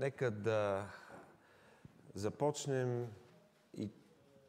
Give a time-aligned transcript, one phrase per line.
[0.00, 0.86] Нека да
[2.14, 3.06] започнем
[3.74, 3.90] и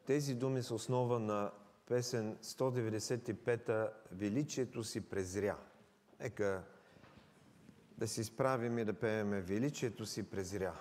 [0.06, 1.52] тези думи с основа на
[1.86, 5.56] песен 195-та Величието си презря.
[6.20, 6.62] Нека
[7.98, 10.74] да си справим и да пееме Величието си презря.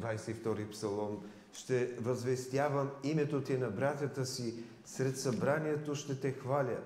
[0.00, 1.18] 22 псалом,
[1.52, 6.78] ще възвестявам името ти на братята си, сред събранието ще те хваля.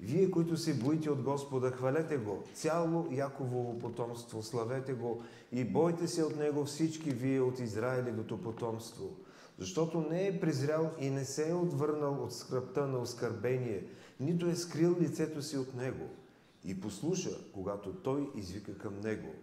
[0.00, 5.22] Вие, които се боите от Господа, хвалете Го, цяло Яковово потомство, славете Го
[5.52, 9.16] и бойте се от Него всички вие от Израилевото потомство.
[9.58, 13.84] Защото не е презрял и не се е отвърнал от скръпта на оскърбение,
[14.20, 16.08] нито е скрил лицето си от Него.
[16.64, 19.34] И послуша, когато Той извика към Него.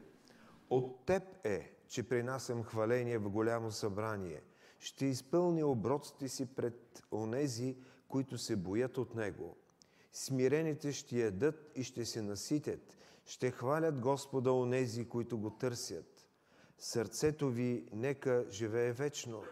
[0.69, 4.41] От Теб е, че принасям хваление в голямо събрание.
[4.79, 7.77] Ще изпълня оброците си пред онези,
[8.07, 9.57] които се боят от Него.
[10.13, 12.97] Смирените ще ядат и ще се наситят.
[13.25, 16.27] Ще хвалят Господа онези, които го търсят.
[16.77, 19.43] Сърцето ви нека живее вечно.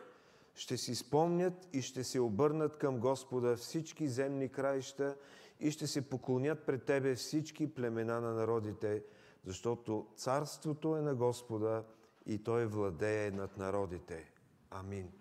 [0.56, 5.16] Ще си спомнят и ще се обърнат към Господа всички земни краища
[5.60, 9.04] и ще се поклонят пред Тебе всички племена на народите,
[9.46, 11.84] защото царството е на Господа
[12.26, 14.32] и Той владее над народите.
[14.72, 15.12] Амин.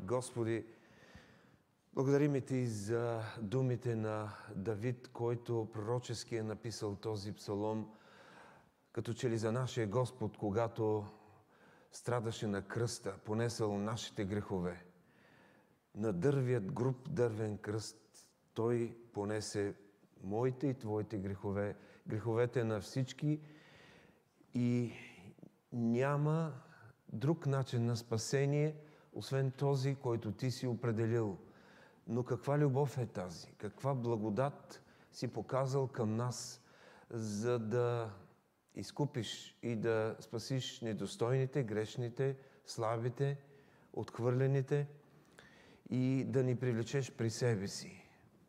[0.00, 0.66] Господи,
[1.94, 7.90] благодарим Ти за думите на Давид, който пророчески е написал този псалом,
[8.92, 11.04] като че ли за нашия Господ, когато
[11.92, 14.84] страдаше на кръста, понесъл нашите грехове.
[15.94, 17.98] На дървият груб дървен кръст
[18.54, 19.74] Той понесе
[20.22, 21.76] моите и Твоите грехове,
[22.08, 23.40] греховете на всички
[24.54, 24.92] и
[25.72, 26.52] няма
[27.12, 28.76] друг начин на спасение,
[29.12, 31.38] освен този, който ти си определил.
[32.06, 33.52] Но каква любов е тази?
[33.58, 34.82] Каква благодат
[35.12, 36.60] си показал към нас,
[37.10, 38.10] за да
[38.74, 42.36] изкупиш и да спасиш недостойните, грешните,
[42.66, 43.38] слабите,
[43.92, 44.88] отхвърлените
[45.90, 48.02] и да ни привлечеш при себе си.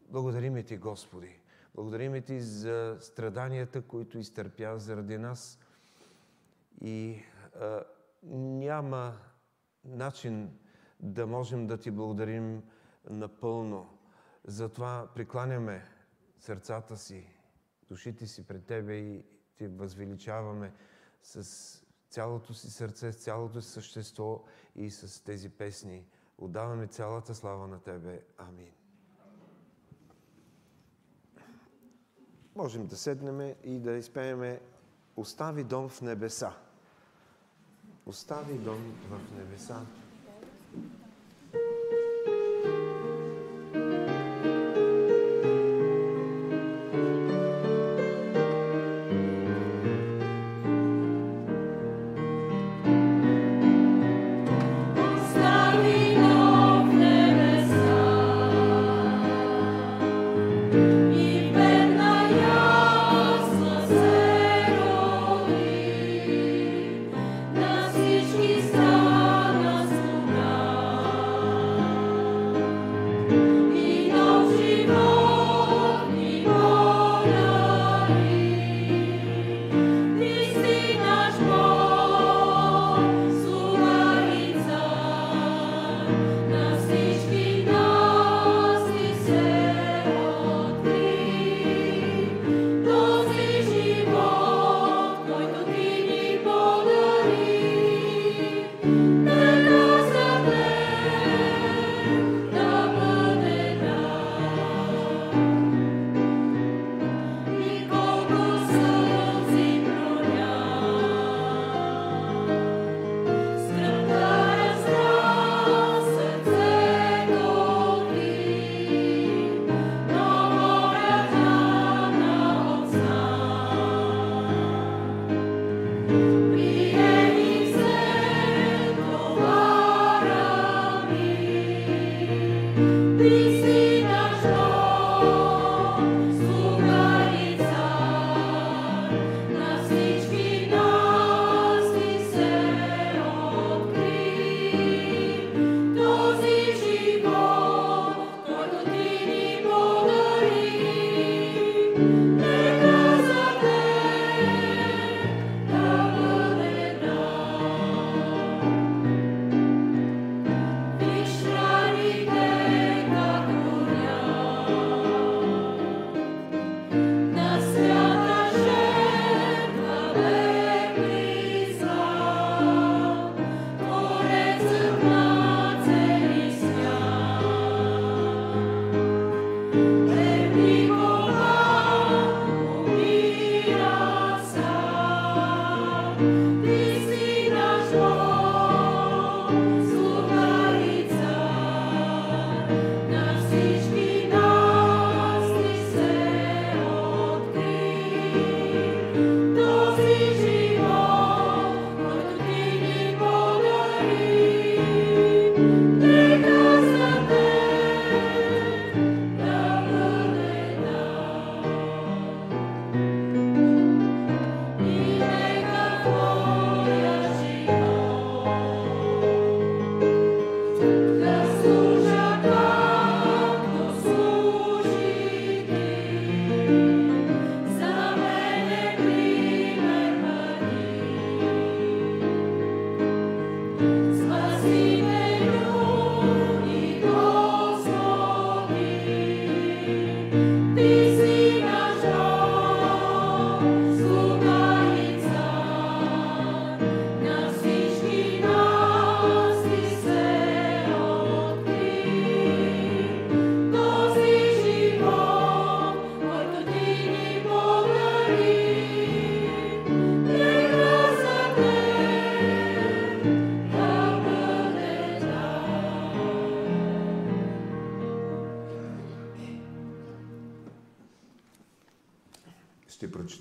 [0.09, 1.39] Благодариме Ти, Господи.
[1.75, 5.59] Благодариме Ти за страданията, които изтърпя заради нас–
[6.81, 7.23] и
[7.55, 7.83] а,
[8.31, 9.17] няма
[9.85, 10.59] начин
[10.99, 12.63] да можем да ти благодарим
[13.09, 13.97] напълно.
[14.45, 15.85] Затова прикланяме
[16.39, 17.27] сърцата си
[17.89, 19.25] душите си пред Тебе и
[19.55, 20.73] Ти възвеличаваме
[21.21, 24.43] с цялото си сърце, с цялото си същество
[24.75, 26.05] и с тези песни.
[26.37, 28.21] Отдаваме цялата слава на Тебе.
[28.37, 28.71] Амин.
[32.55, 34.61] Можем да седнем и да изпееме
[35.15, 36.53] Остави дом в небеса.
[38.05, 38.79] Остави дом
[39.09, 39.85] в небеса.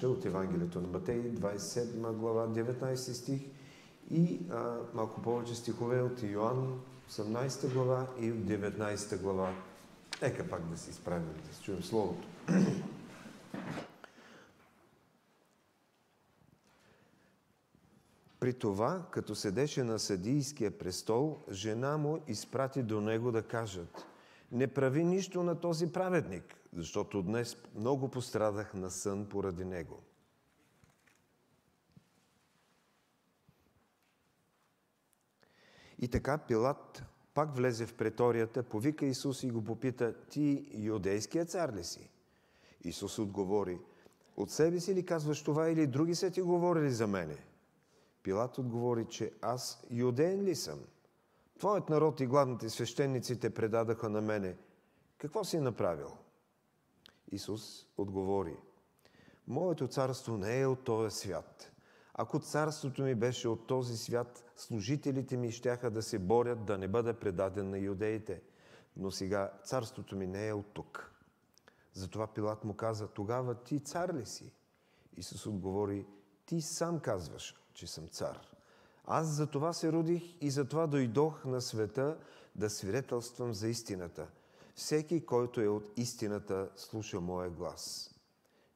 [0.04, 3.40] От Евангелието на Матей, 27 глава, 19 стих
[4.10, 9.54] и а, малко повече стихове от Йоанн, 18 глава и от 19 глава.
[10.22, 12.28] Нека пак да се изправим, да чуем Словото.
[18.40, 24.06] При това, като седеше на съдийския престол, жена му изпрати до него да кажат
[24.52, 30.02] Не прави нищо на този праведник, защото днес много пострадах на сън поради него.
[35.98, 37.02] И така Пилат
[37.34, 42.10] пак влезе в преторията, повика Исус и го попита, ти юдейският цар ли си?
[42.84, 43.78] Исус отговори,
[44.36, 47.36] от себе си ли казваш това или други са ти говорили за мене?
[48.22, 50.80] Пилат отговори, че аз юдеен ли съм?
[51.62, 54.56] Твоят народ и главните свещеници те предадаха на мене.
[55.18, 56.08] Какво си направил?
[57.32, 58.56] Исус отговори,
[59.46, 61.72] Моето царство не е от този свят.
[62.14, 66.88] Ако царството ми беше от този свят, служителите ми щяха да се борят да не
[66.88, 68.42] бъде предаден на юдеите.
[68.96, 71.12] Но сега царството ми не е от тук.
[71.92, 74.52] Затова Пилат му каза, тогава ти цар ли си?
[75.16, 76.06] Исус отговори,
[76.46, 78.52] ти сам казваш, че съм цар.
[79.04, 82.18] Аз за това се родих и за това дойдох на света
[82.54, 84.26] да свидетелствам за истината.
[84.74, 88.14] Всеки, който е от истината, слуша моя глас.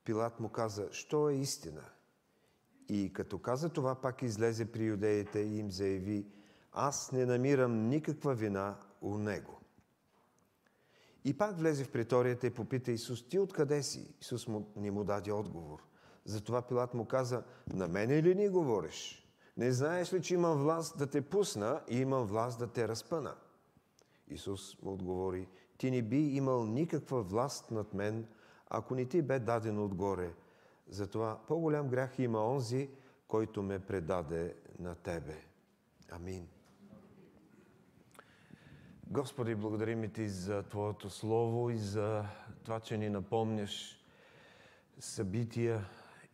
[0.05, 1.83] Пилат му каза, що е истина?
[2.89, 6.27] И като каза това, пак излезе при юдеите и им заяви,
[6.73, 9.61] аз не намирам никаква вина у него.
[11.25, 14.15] И пак влезе в приторията и попита Исус, ти откъде си?
[14.21, 15.83] Исус му, не му даде отговор.
[16.25, 17.43] Затова Пилат му каза,
[17.73, 19.26] на мене ли ни говориш?
[19.57, 23.35] Не знаеш ли, че имам власт да те пусна и имам власт да те разпъна?
[24.29, 25.49] Исус му отговори,
[25.79, 28.27] ти не би имал никаква власт над мен,
[28.71, 30.35] ако не ти бе даден отгоре.
[30.89, 32.91] Затова по-голям грях има онзи,
[33.29, 35.45] който ме предаде на Тебе.
[36.11, 36.49] Амин.
[39.07, 42.25] Господи, благодарим Ти за Твоето Слово и за
[42.65, 44.05] това, че ни напомняш
[44.99, 45.85] събития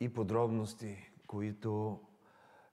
[0.01, 2.01] и подробности, които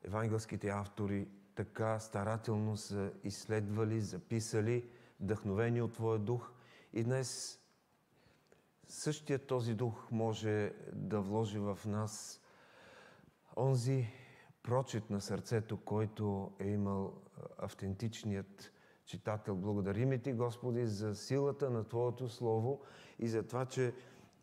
[0.04, 4.90] евангелските автори така старателно са изследвали, записали,
[5.20, 6.52] вдъхновени от Твоя дух.
[6.94, 7.60] И днес
[8.88, 12.42] същия този дух може да вложи в нас
[13.58, 14.08] онзи
[14.64, 17.14] прочит на сърцето, който е имал
[17.58, 18.74] автентичният
[19.06, 19.56] читател.
[19.56, 22.82] Благодарим Ти, Господи, за силата на Твоето Слово
[23.20, 23.94] и за това, че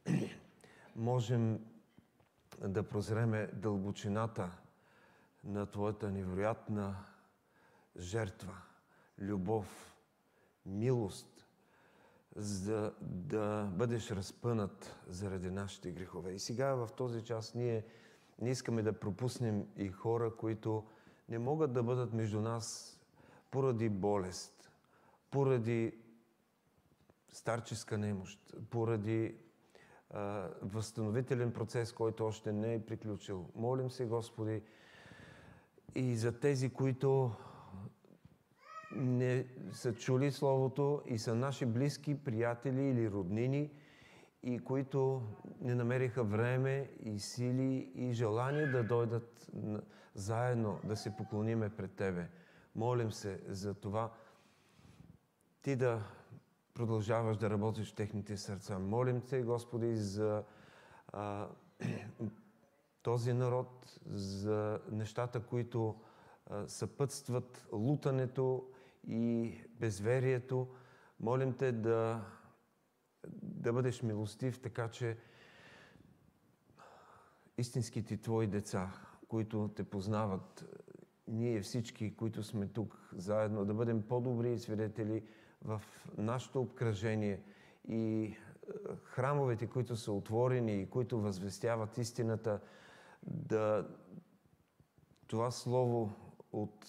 [0.96, 1.60] можем
[2.60, 4.58] да прозреме дълбочината
[5.46, 6.96] на Твоята невероятна
[7.98, 8.56] жертва,
[9.18, 9.96] любов,
[10.66, 11.46] милост,
[12.36, 16.32] за да бъдеш разпънат заради нашите грехове.
[16.32, 17.84] И сега в този час ние
[18.40, 20.84] не искаме да пропуснем и хора, които
[21.28, 22.96] не могат да бъдат между нас
[23.50, 24.70] поради болест,
[25.30, 25.98] поради
[27.32, 29.36] старческа немощ, поради
[30.10, 33.50] а, възстановителен процес, който още не е приключил.
[33.54, 34.62] Молим се, Господи,
[35.96, 37.32] и за тези, които
[38.96, 43.70] не са чули Словото и са наши близки, приятели или роднини,
[44.42, 45.22] и които
[45.60, 49.50] не намериха време и сили и желание да дойдат
[50.14, 52.28] заедно да се поклониме пред Тебе.
[52.74, 54.12] Молим се за това
[55.62, 56.02] Ти да
[56.74, 58.78] продължаваш да работиш в техните сърца.
[58.78, 60.44] Молим Те, Господи, за
[61.12, 61.48] а,
[63.06, 65.94] този народ, за нещата, които
[66.66, 68.66] съпътстват лутането
[69.08, 70.68] и безверието.
[71.20, 72.24] Молим Те да,
[73.42, 75.16] да бъдеш милостив, така че
[77.58, 78.92] истинските Твои деца,
[79.28, 80.64] които Те познават,
[81.28, 85.24] ние всички, които сме тук заедно, да бъдем по-добри свидетели
[85.64, 85.82] в
[86.18, 87.42] нашето обкръжение
[87.88, 88.34] и
[89.04, 92.60] храмовете, които са отворени и които възвестяват истината,
[93.26, 93.88] да
[95.26, 96.12] това слово
[96.52, 96.86] от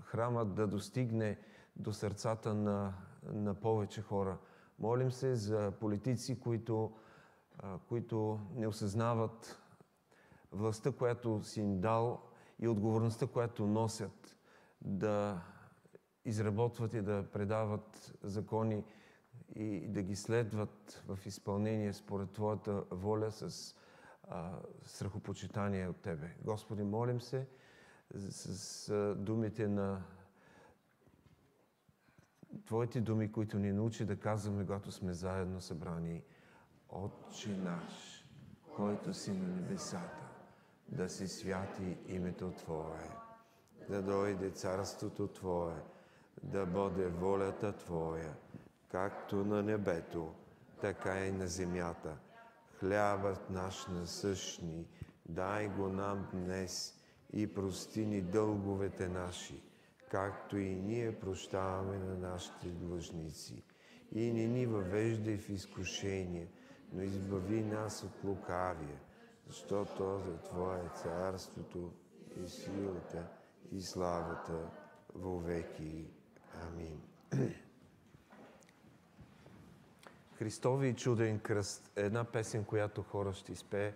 [0.00, 1.38] храма да достигне
[1.76, 2.94] до сърцата на,
[3.32, 4.38] на повече хора.
[4.78, 6.92] Молим се за политици, които,
[7.62, 9.60] е, които не осъзнават
[10.52, 12.22] властта, която си им дал
[12.58, 14.36] и отговорността, която носят
[14.80, 15.42] да
[16.24, 18.84] изработват и да предават закони
[19.54, 23.76] и да ги следват в изпълнение според Твоята воля с
[24.28, 24.52] а,
[24.82, 26.36] страхопочитание от Тебе.
[26.44, 27.46] Господи, молим се
[28.14, 28.56] с,
[28.88, 30.02] с думите на
[32.66, 36.22] Твоите думи, които ни научи да казваме, когато сме заедно събрани.
[36.88, 38.24] Отче наш,
[38.76, 40.28] който си на небесата,
[40.88, 43.10] да се святи името Твое,
[43.88, 45.82] да дойде царството Твое,
[46.42, 48.36] да бъде волята Твоя,
[48.88, 50.34] както на небето,
[50.80, 52.16] така и на земята.
[52.80, 54.86] Хлябът наш насъщни,
[55.28, 56.94] дай го нам днес
[57.32, 59.62] и прости ни дълговете наши,
[60.10, 63.64] както и ние прощаваме на нашите длъжници.
[64.12, 66.48] И не ни въвеждай в изкушение,
[66.92, 69.00] но избави нас от лукавия,
[69.46, 71.92] защото за Твое е царството
[72.44, 73.26] и силата
[73.72, 74.70] и славата
[75.14, 76.10] веки.
[76.62, 77.00] Амин.
[80.44, 83.92] Христови чуден кръст е една песен, която хора ще изпее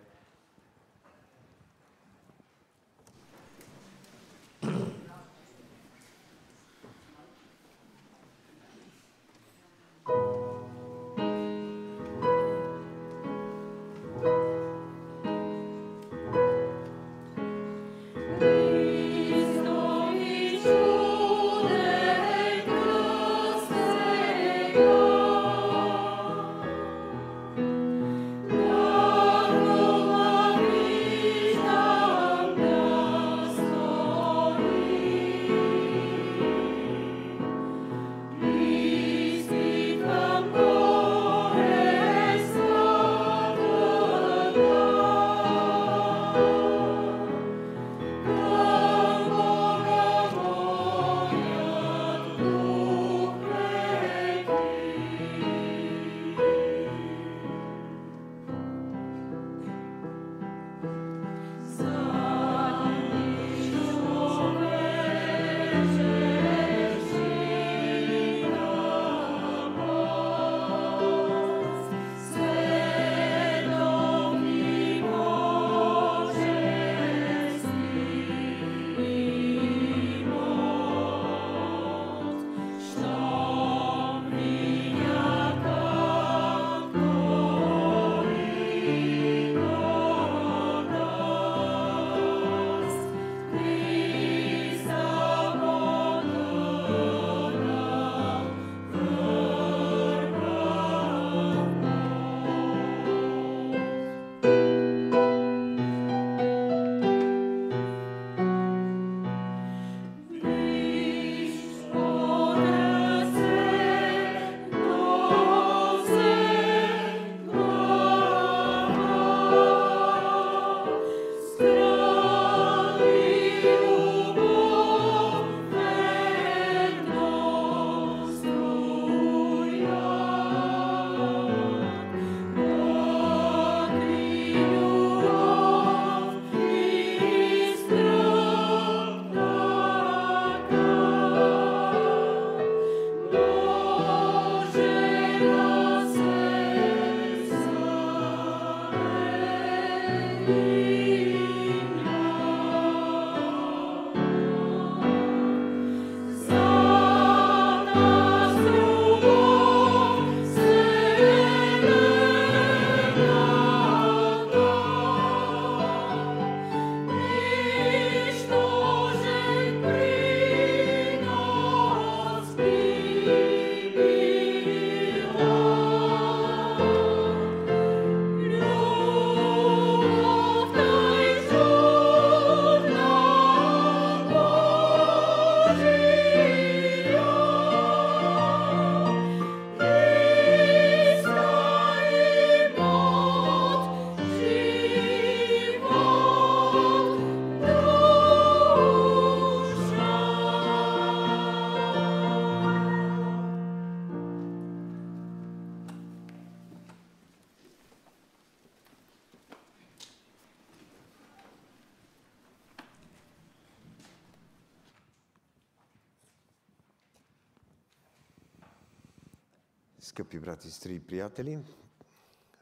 [220.01, 221.59] Скъпи брати, сестри и приятели,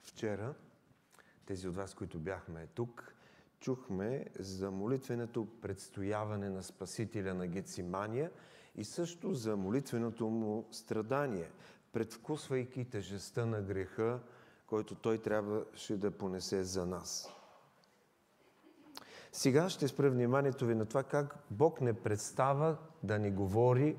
[0.03, 0.55] вчера
[1.46, 3.14] тези от вас, които бяхме тук,
[3.61, 8.31] чухме за молитвеното предстояване на Спасителя на Гецимания
[8.77, 11.51] и също за молитвеното му страдание,
[11.92, 14.20] предвкусвайки тежестта на греха,
[14.66, 17.29] който той трябваше да понесе за нас.
[19.33, 23.96] Сега ще спра вниманието ви на това как Бог не представа да ни говори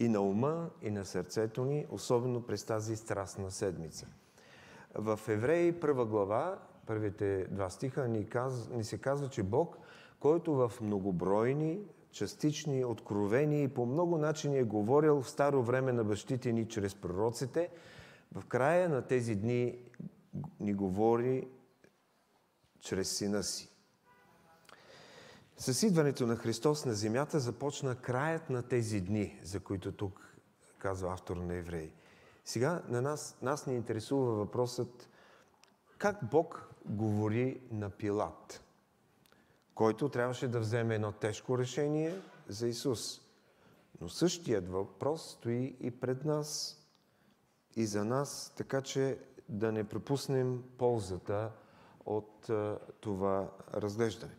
[0.00, 4.06] и на ума, и на сърцето ни, особено през тази страстна седмица.
[4.94, 9.78] В Евреи първа глава, първите два стиха, ни, каз, ни се казва, че Бог,
[10.20, 11.80] който в многобройни,
[12.10, 16.94] частични, откровени и по много начини е говорил в старо време на бащите ни чрез
[16.94, 17.70] пророците,
[18.34, 19.78] в края на тези дни
[20.60, 21.48] ни говори
[22.80, 23.73] чрез сина си.
[25.56, 30.36] С идването на Христос на земята започна краят на тези дни, за които тук
[30.78, 31.92] казва автор на Евреи.
[32.44, 35.08] Сега на нас, нас ни интересува въпросът
[35.98, 38.64] как Бог говори на Пилат,
[39.74, 43.20] който трябваше да вземе едно тежко решение за Исус.
[44.00, 46.80] Но същият въпрос стои и пред нас,
[47.76, 51.50] и за нас, така че да не пропуснем ползата
[52.06, 52.50] от
[53.00, 54.34] това разглеждане.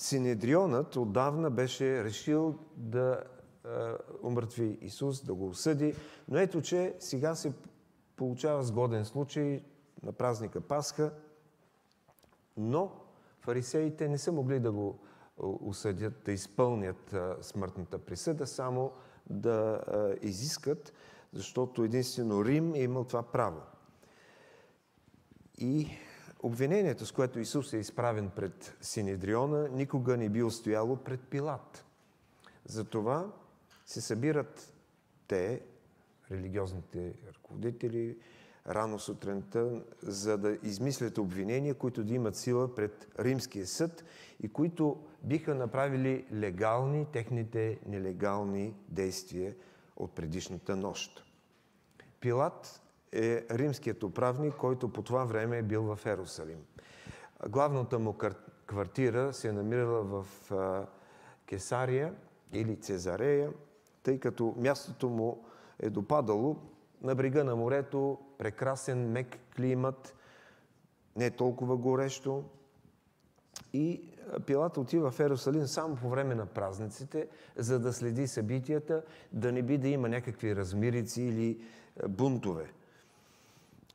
[0.00, 3.22] Синедрионът отдавна беше решил да
[4.22, 5.94] умъртви Исус, да го осъди,
[6.28, 7.52] но ето, че сега се
[8.16, 9.64] получава сгоден случай
[10.02, 11.12] на празника Пасха,
[12.56, 12.92] но
[13.40, 14.98] фарисеите не са могли да го
[15.38, 18.92] осъдят, да изпълнят смъртната присъда, само
[19.30, 19.80] да
[20.22, 20.92] изискат,
[21.32, 23.60] защото единствено Рим е имал това право.
[25.58, 25.88] И
[26.42, 31.84] Обвинението, с което Исус е изправен пред Синедриона, никога не би устояло пред Пилат.
[32.64, 33.32] Затова
[33.86, 34.72] се събират
[35.28, 35.62] те,
[36.30, 38.16] религиозните ръководители,
[38.68, 44.04] рано сутринта, за да измислят обвинения, които да имат сила пред Римския съд
[44.42, 49.54] и които биха направили легални техните нелегални действия
[49.96, 51.24] от предишната нощ.
[52.20, 52.80] Пилат
[53.12, 56.64] е римският управник, който по това време е бил в Ерусалим.
[57.48, 58.16] Главната му
[58.66, 60.26] квартира се е намирала в
[61.46, 62.14] Кесария
[62.52, 63.52] или Цезарея,
[64.02, 65.44] тъй като мястото му
[65.78, 66.56] е допадало
[67.02, 70.14] на брега на морето, прекрасен мек климат,
[71.16, 72.44] не толкова горещо.
[73.72, 74.10] И
[74.46, 79.62] Пилат отива в Ерусалим само по време на празниците, за да следи събитията, да не
[79.62, 81.64] би да има някакви размирици или
[82.08, 82.72] бунтове.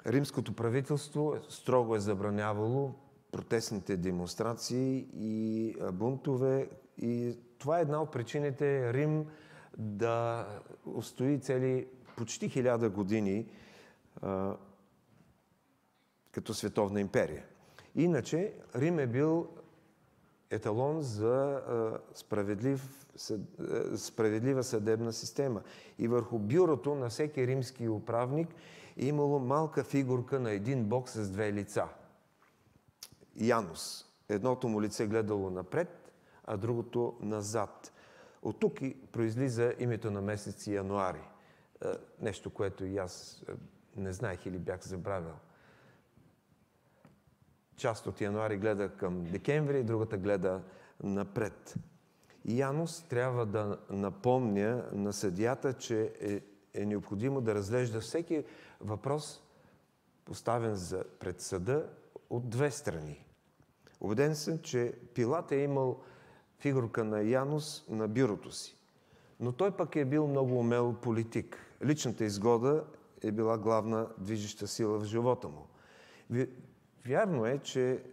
[0.07, 2.93] Римското правителство строго е забранявало
[3.31, 6.69] протестните демонстрации и бунтове.
[6.97, 9.25] И това е една от причините Рим
[9.77, 10.47] да
[10.85, 11.87] устои цели
[12.17, 13.49] почти хиляда години
[14.21, 14.55] а,
[16.31, 17.45] като световна империя.
[17.95, 19.47] Иначе Рим е бил
[20.49, 21.61] еталон за
[22.13, 23.41] справедлив, съд,
[23.95, 25.61] справедлива съдебна система.
[25.99, 28.47] И върху бюрото на всеки римски управник
[28.97, 31.87] е имало малка фигурка на един бог с две лица.
[33.35, 34.05] Янус.
[34.29, 36.11] Едното му лице гледало напред,
[36.43, 37.93] а другото назад.
[38.41, 41.21] От тук и произлиза името на месец януари.
[41.85, 41.87] Е,
[42.21, 43.51] нещо, което и аз е,
[43.95, 45.33] не знаех или бях забравил.
[47.77, 50.61] Част от януари гледа към декември, другата гледа
[51.03, 51.75] напред.
[52.45, 56.41] Янус трябва да напомня на съдията, че е,
[56.73, 58.43] е необходимо да разглежда всеки
[58.81, 59.41] въпрос,
[60.25, 61.89] поставен за пред съда
[62.29, 63.25] от две страни.
[64.01, 66.01] Убеден съм, че Пилат е имал
[66.59, 68.77] фигурка на Янус на бюрото си.
[69.39, 71.57] Но той пък е бил много умел политик.
[71.85, 72.83] Личната изгода
[73.21, 75.67] е била главна движеща сила в живота му.
[77.05, 78.03] Вярно е, че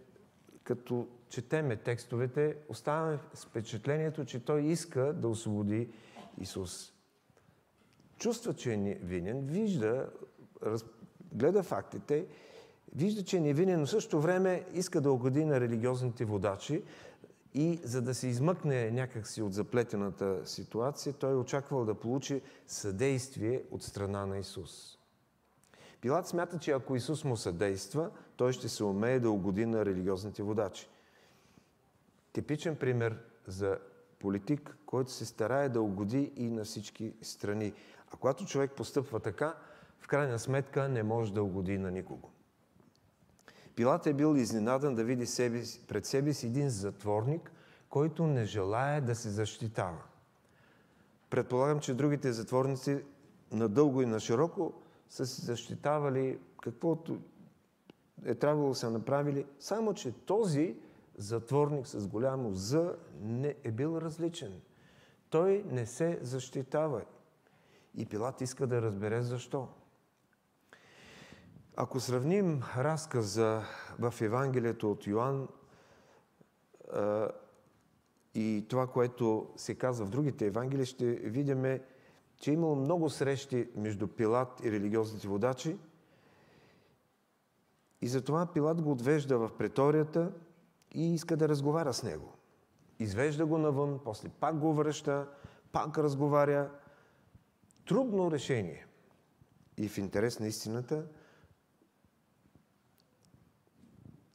[0.63, 5.89] като четеме текстовете, оставаме с впечатлението, че той иска да освободи
[6.41, 6.93] Исус.
[8.17, 10.09] Чувства, че е невинен, вижда,
[11.33, 12.25] гледа фактите,
[12.95, 16.83] вижда, че е невинен, но в същото време иска да угоди на религиозните водачи
[17.53, 23.63] и за да се измъкне някакси от заплетената ситуация, той е очаквал да получи съдействие
[23.71, 24.97] от страна на Исус.
[26.01, 30.43] Пилат смята, че ако Исус му съдейства, той ще се умее да угоди на религиозните
[30.43, 30.87] водачи.
[32.33, 33.77] Типичен пример за
[34.19, 37.73] политик, който се старае да угоди и на всички страни.
[38.11, 39.55] А когато човек постъпва така,
[40.03, 42.31] в крайна сметка не може да угоди на никого.
[43.75, 47.51] Пилат е бил изненадан да види себе, пред себе си един затворник,
[47.89, 50.03] който не желая да се защитава.
[51.29, 53.03] Предполагам, че другите затворници
[53.51, 54.73] надълго и на широко
[55.09, 57.19] са се защитавали каквото
[58.25, 60.75] е трябвало са направили, само че този
[61.17, 64.61] затворник с голямо З не е бил различен.
[65.29, 67.01] Той не се защитава.
[67.95, 69.67] И Пилат иска да разбере защо.
[71.75, 73.61] Ако сравним разказа
[73.99, 75.47] в Евангелието от Йоанн
[78.35, 81.79] и това, което се казва в другите Евангелия, ще видим,
[82.37, 85.77] че е имало много срещи между Пилат и религиозните водачи.
[88.01, 90.31] И затова Пилат го отвежда в преторията
[90.91, 92.33] и иска да разговаря с него.
[92.99, 95.27] Извежда го навън, после пак го връща,
[95.71, 96.71] пак разговаря.
[97.85, 98.87] Трудно решение.
[99.77, 101.05] И в интерес на истината,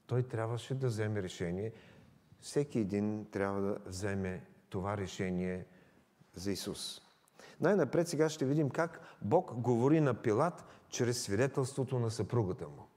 [0.08, 1.72] той трябваше да вземе решение.
[2.40, 5.66] Всеки един трябва да вземе това решение
[6.34, 7.00] за Исус.
[7.60, 12.88] Най-напред сега ще видим как Бог говори на Пилат чрез свидетелството на съпругата му.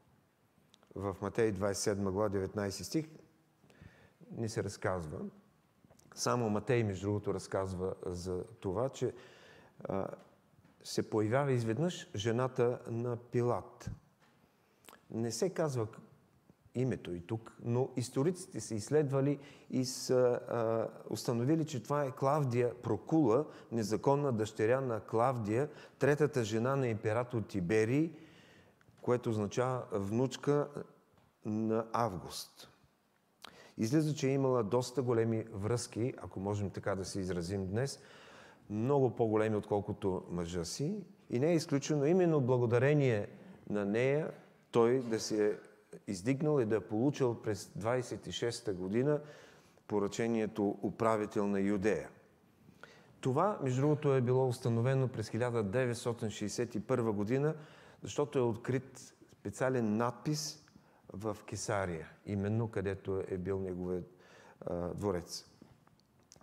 [0.96, 3.06] В Матей 27 глава 19 стих
[4.32, 5.20] ни се разказва.
[6.16, 9.14] Само Матей, между другото, разказва за това, че
[9.84, 10.08] а,
[10.84, 13.92] се появява изведнъж жената на Пилат.
[15.10, 15.88] Не се казва
[16.76, 22.82] името и тук, но историците са изследвали и са а, установили, че това е Клавдия
[22.82, 28.12] Прокула, незаконна дъщеря на Клавдия, третата жена на император Тиберий,
[29.02, 30.68] което означава внучка
[31.46, 32.70] на Август.
[33.78, 38.00] Излиза, че е имала доста големи връзки, ако можем така да се изразим днес,
[38.70, 41.04] много по-големи, отколкото мъжа си.
[41.30, 43.28] И не е изключено именно благодарение
[43.70, 44.32] на нея
[44.72, 45.54] той да се е
[46.08, 49.22] издигнал и да е получил през 26-та година
[49.88, 52.10] поръчението управител на Юдея.
[53.22, 57.56] Това, между другото, е било установено през 1961 година,
[58.04, 60.64] защото е открит специален надпис
[61.14, 64.06] в Кесария, именно където е бил неговият
[64.96, 65.46] дворец.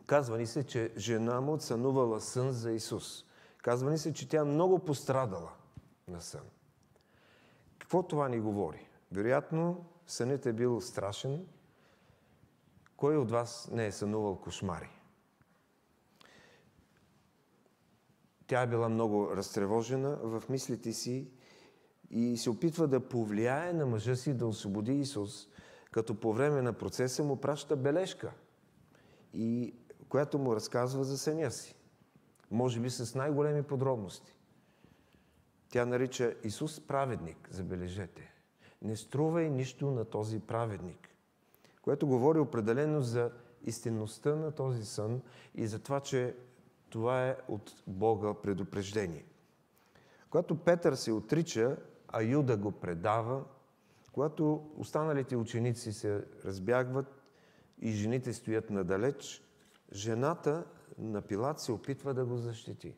[0.07, 3.25] Казва ни се, че жена му цънувала сън за Исус.
[3.63, 5.53] Казва ни се, че тя много пострадала
[6.09, 6.45] на сън.
[7.79, 8.88] Какво това ни говори?
[9.13, 11.47] Вероятно, сънят е бил страшен.
[12.97, 14.91] Кой от вас не е сънувал кошмари?
[18.47, 21.31] Тя е била много разтревожена в мислите си
[22.11, 25.49] и се опитва да повлияе на мъжа си да освободи Исус,
[25.91, 28.33] като по време на процеса му праща бележка,
[29.35, 29.75] и
[30.09, 31.75] която му разказва за съня си.
[32.51, 34.35] Може би с най-големи подробности.
[35.69, 38.28] Тя нарича Исус праведник, забележете.
[38.83, 41.09] Не струвай нищо на този праведник,
[41.83, 43.31] което говори определено за
[43.65, 45.23] истинността на този сън
[45.55, 46.37] и за това, че
[46.91, 49.25] това е от Бога предупреждение.
[50.31, 51.77] Когато Петър се отрича
[52.09, 53.45] а Юда го предава,
[54.13, 57.23] когато останалите ученици се разбягват
[57.81, 59.43] и жените стоят надалеч,
[59.93, 60.65] жената
[60.99, 62.95] на Пилат се опитва да го защити.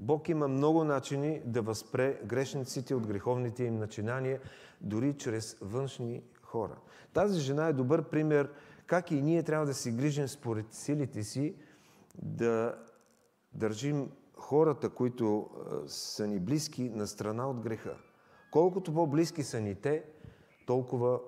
[0.00, 4.40] Бог има много начини да възпре грешниците от греховните им начинания,
[4.80, 6.76] дори чрез външни хора.
[7.12, 8.50] Тази жена е добър пример
[8.86, 11.54] как и ние трябва да се грижим според силите си,
[12.22, 12.78] да
[13.52, 15.50] държим хората, които
[15.86, 17.96] са ни близки, на страна от греха.
[18.50, 20.04] Колкото по-близки са ни те,
[20.66, 21.20] толкова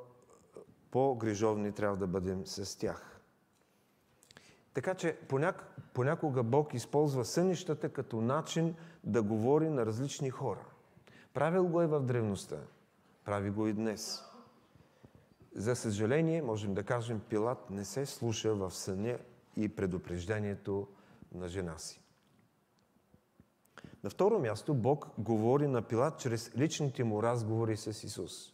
[0.90, 3.11] по-грижовни трябва да бъдем с тях.
[4.74, 10.64] Така че поняк, понякога Бог използва сънищата като начин да говори на различни хора.
[11.34, 12.56] Правил го е в древността,
[13.24, 14.22] прави го и днес.
[15.54, 19.18] За съжаление, можем да кажем, Пилат не се слуша в съня
[19.56, 20.88] и предупреждението
[21.34, 22.02] на жена си.
[24.04, 28.52] На второ място, Бог говори на Пилат чрез личните му разговори с Исус.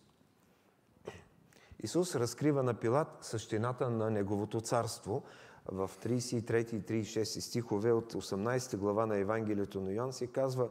[1.83, 5.23] Исус разкрива на Пилат същината на Неговото царство
[5.69, 10.69] в 33 и 36 стихове от 18 глава на Евангелието на Йоан се казва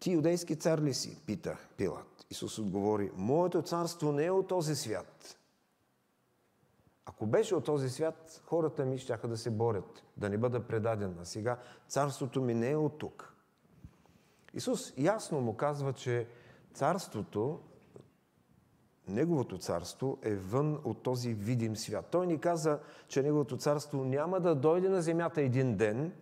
[0.00, 1.22] Ти юдейски цар ли си?
[1.26, 2.26] пита Пилат.
[2.30, 5.38] Исус отговори Моето царство не е от този свят.
[7.04, 11.16] Ако беше от този свят, хората ми ще да се борят, да не бъда предаден.
[11.20, 13.34] А сега царството ми не е от тук.
[14.54, 16.28] Исус ясно му казва, че
[16.74, 17.60] царството
[19.08, 22.08] Неговото царство е вън от този видим свят.
[22.10, 26.12] Той ни каза, че Неговото царство няма да дойде на земята един ден,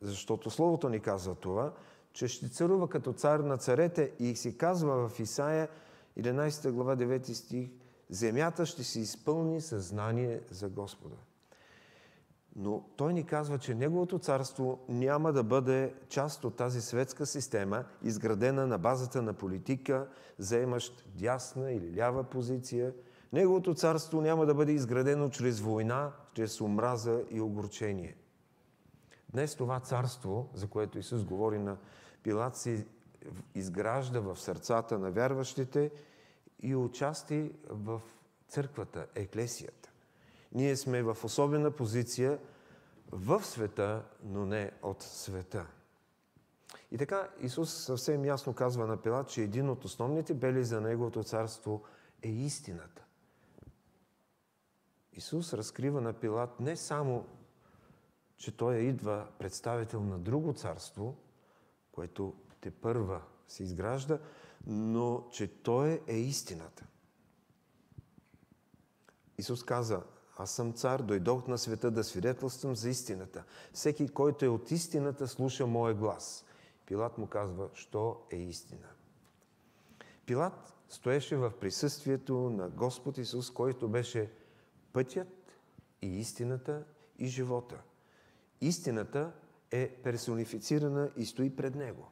[0.00, 1.72] защото Словото ни казва това,
[2.12, 5.68] че ще царува като цар на царете и си казва в Исаия
[6.18, 7.70] 11 глава 9 стих,
[8.10, 11.16] земята ще се изпълни съзнание за Господа.
[12.58, 17.84] Но той ни казва, че Неговото царство няма да бъде част от тази светска система,
[18.02, 22.92] изградена на базата на политика, заемащ дясна или лява позиция.
[23.32, 28.16] Неговото царство няма да бъде изградено чрез война, чрез омраза и огорчение.
[29.32, 31.76] Днес това царство, за което Исус говори на
[32.22, 32.86] Пилат, се
[33.54, 35.90] изгражда в сърцата на вярващите
[36.62, 38.02] и участи в
[38.48, 39.85] църквата, еклесията.
[40.56, 42.38] Ние сме в особена позиция
[43.12, 45.66] в света, но не от света.
[46.90, 51.24] И така Исус съвсем ясно казва на Пилат, че един от основните бели за Неговото
[51.24, 51.82] царство
[52.22, 53.04] е истината.
[55.12, 57.26] Исус разкрива на Пилат не само,
[58.36, 61.16] че той идва представител на друго царство,
[61.92, 64.18] което те първа се изгражда,
[64.66, 66.86] но че той е истината.
[69.38, 70.02] Исус каза,
[70.36, 73.44] аз съм цар, дойдох на света да свидетелствам за истината.
[73.72, 76.44] Всеки, който е от истината, слуша моя глас.
[76.86, 78.88] Пилат му казва, що е истина.
[80.26, 84.30] Пилат стоеше в присъствието на Господ Исус, който беше
[84.92, 85.28] пътят
[86.02, 86.84] и истината
[87.18, 87.82] и живота.
[88.60, 89.32] Истината
[89.70, 92.08] е персонифицирана и стои пред Него.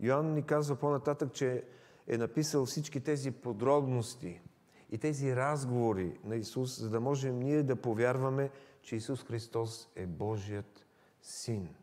[0.00, 1.64] Йоанн ни казва по-нататък, че
[2.06, 4.40] е написал всички тези подробности–
[4.90, 8.50] и тези разговори на Исус, за да можем ние да повярваме,
[8.82, 10.86] че Исус Христос е Божият
[11.22, 11.74] Син.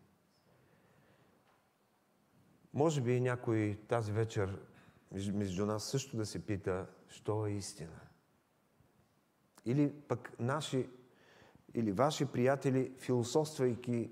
[2.74, 4.60] Може би някой тази вечер
[5.34, 8.00] между нас също да се пита, що е истина.
[9.66, 10.90] Или пък наши
[11.74, 14.12] или ваши приятели, философствайки,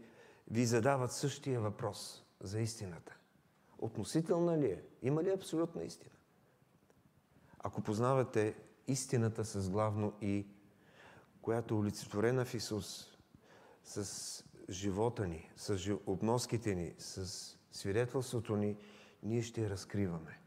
[0.52, 3.18] ви задават същия въпрос за истината.
[3.80, 4.84] Относителна ли е?
[5.02, 6.16] Има ли абсолютна истина?
[7.60, 8.56] Ако познавате
[8.92, 10.48] истината с главно И,
[11.42, 13.18] която е олицетворена в Исус,
[13.84, 17.28] с живота ни, с обноските ни, с
[17.72, 18.78] свидетелството ни,
[19.24, 20.40] ние ще разкриваме.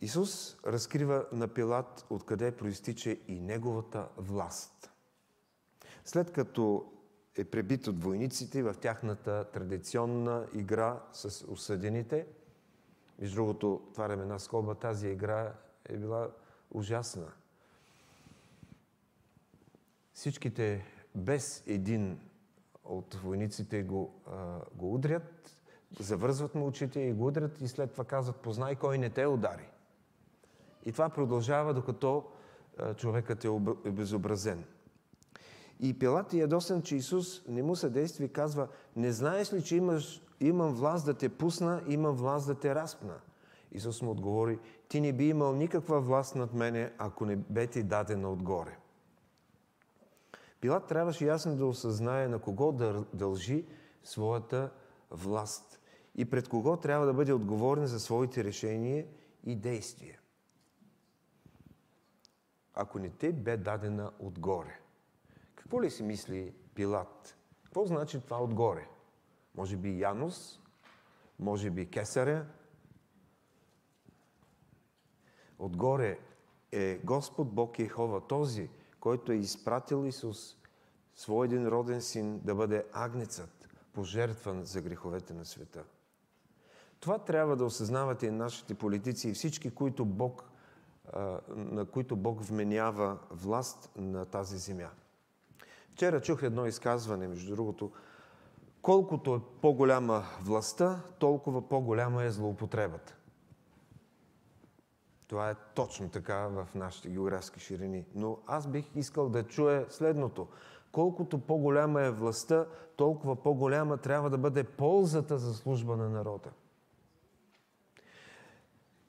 [0.00, 4.90] Исус разкрива на Пилат откъде проистича и неговата власт.
[6.04, 6.92] След като
[7.36, 12.26] е пребит от войниците в тяхната традиционна игра с осъдените,
[13.18, 15.54] между другото, отварям една скоба, тази игра
[15.88, 16.30] е била
[16.70, 17.32] ужасна.
[20.12, 22.20] Всичките без един
[22.84, 25.56] от войниците го, а, го удрят,
[26.00, 29.68] завързват му очите и го удрят и след това казват, познай кой не те удари.
[30.84, 32.24] И това продължава, докато
[32.78, 34.64] а, човекът е обезобразен.
[35.80, 39.76] И Пилат е ядосен, че Исус не му съдейства и казва, не знаеш ли, че
[39.76, 43.14] имаш, имам власт да те пусна, имам власт да те разпна.
[43.74, 44.58] Исус му отговори,
[44.88, 48.78] ти не би имал никаква власт над мене, ако не бе ти дадена отгоре.
[50.60, 52.72] Пилат трябваше ясно да осъзнае на кого
[53.14, 53.66] дължи
[54.04, 54.70] своята
[55.10, 55.80] власт
[56.14, 59.06] и пред кого трябва да бъде отговорен за своите решения
[59.44, 60.20] и действия.
[62.74, 64.80] Ако не те бе дадена отгоре.
[65.54, 67.36] Какво ли си мисли Пилат?
[67.64, 68.88] Какво значи това отгоре?
[69.54, 70.60] Може би Янус?
[71.38, 72.46] Може би Кесаря?
[75.58, 76.18] Отгоре
[76.72, 80.56] е Господ Бог Ехова, този, който е изпратил Исус,
[81.14, 85.84] свой един роден син, да бъде агнецът, пожертван за греховете на света.
[87.00, 90.44] Това трябва да осъзнавате и нашите политици и всички, които Бог,
[91.48, 94.90] на които Бог вменява власт на тази земя.
[95.92, 97.92] Вчера чух едно изказване, между другото,
[98.82, 103.16] колкото е по-голяма властта, толкова по-голяма е злоупотребата.
[105.26, 108.04] Това е точно така в нашите географски ширини.
[108.14, 110.48] Но аз бих искал да чуя следното.
[110.92, 116.50] Колкото по-голяма е властта, толкова по-голяма трябва да бъде ползата за служба на народа.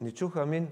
[0.01, 0.67] Не чух амин?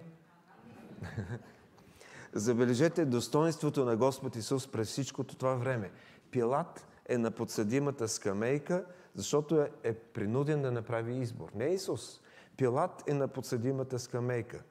[2.33, 5.91] Забележете достоинството на Господ Исус през всичкото това време.
[6.31, 11.51] Пилат е на подсъдимата скамейка, защото е, е принуден да направи избор.
[11.55, 12.21] Не Исус.
[12.57, 14.63] Пилат е на подсъдимата скамейка.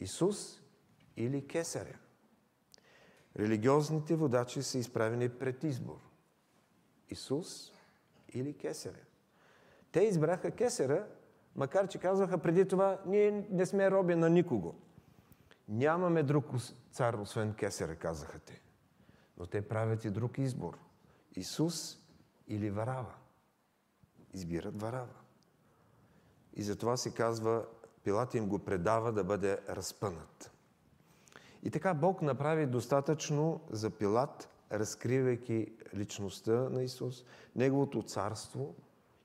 [0.00, 0.62] Исус
[1.16, 1.98] или Кесаря.
[3.38, 6.00] Религиозните водачи са изправени пред избор.
[7.08, 7.72] Исус
[8.28, 9.04] или Кесаря.
[9.92, 11.06] Те избраха Кесаря,
[11.56, 14.74] макар че казваха преди това, ние не сме роби на никого.
[15.68, 16.46] Нямаме друг
[16.92, 18.62] цар, освен Кесаря, казаха те.
[19.38, 20.78] Но те правят и друг избор.
[21.36, 21.98] Исус
[22.48, 23.14] или Варава.
[24.32, 25.14] Избират Варава.
[26.54, 27.66] И затова се казва,
[28.04, 30.52] Пилат им го предава да бъде разпънат.
[31.62, 37.24] И така Бог направи достатъчно за Пилат, разкривайки личността на Исус,
[37.56, 38.74] Неговото царство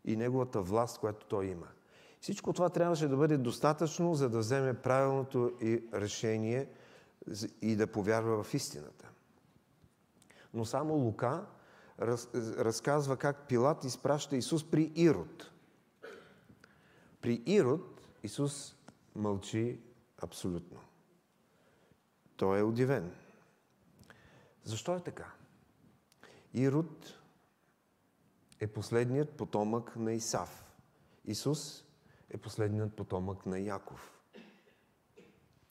[0.05, 1.67] и Неговата власт, която Той има.
[2.21, 6.69] Всичко това трябваше да бъде достатъчно, за да вземе правилното и решение
[7.61, 9.09] и да повярва в истината.
[10.53, 11.45] Но само Лука
[11.99, 15.51] раз, разказва как Пилат изпраща Исус при Ирод.
[17.21, 17.94] При Ирод
[18.25, 18.75] Исус
[19.15, 19.79] мълчи
[20.17, 20.79] абсолютно.
[22.35, 23.11] Той е удивен.
[24.63, 25.33] Защо е така?
[26.53, 27.19] Ирод
[28.59, 30.65] е последният потомък на Исав.
[31.25, 31.83] Исус
[32.29, 34.21] е последният потомък на Яков.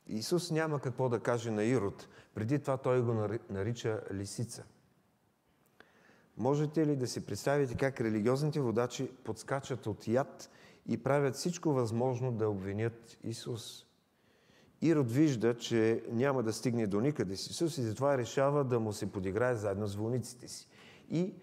[0.07, 2.09] Исус няма какво да каже на Ирод.
[2.35, 3.15] Преди това той го
[3.51, 4.65] нарича лисица.
[6.37, 10.51] Можете ли да си представите как религиозните водачи подскачат от яд
[10.89, 13.87] и правят всичко възможно да обвинят Исус?
[14.82, 18.93] Ирод вижда, че няма да стигне до никъде с Исус и затова решава да му
[18.93, 20.68] се подиграе заедно с вълниците си.
[21.11, 21.35] И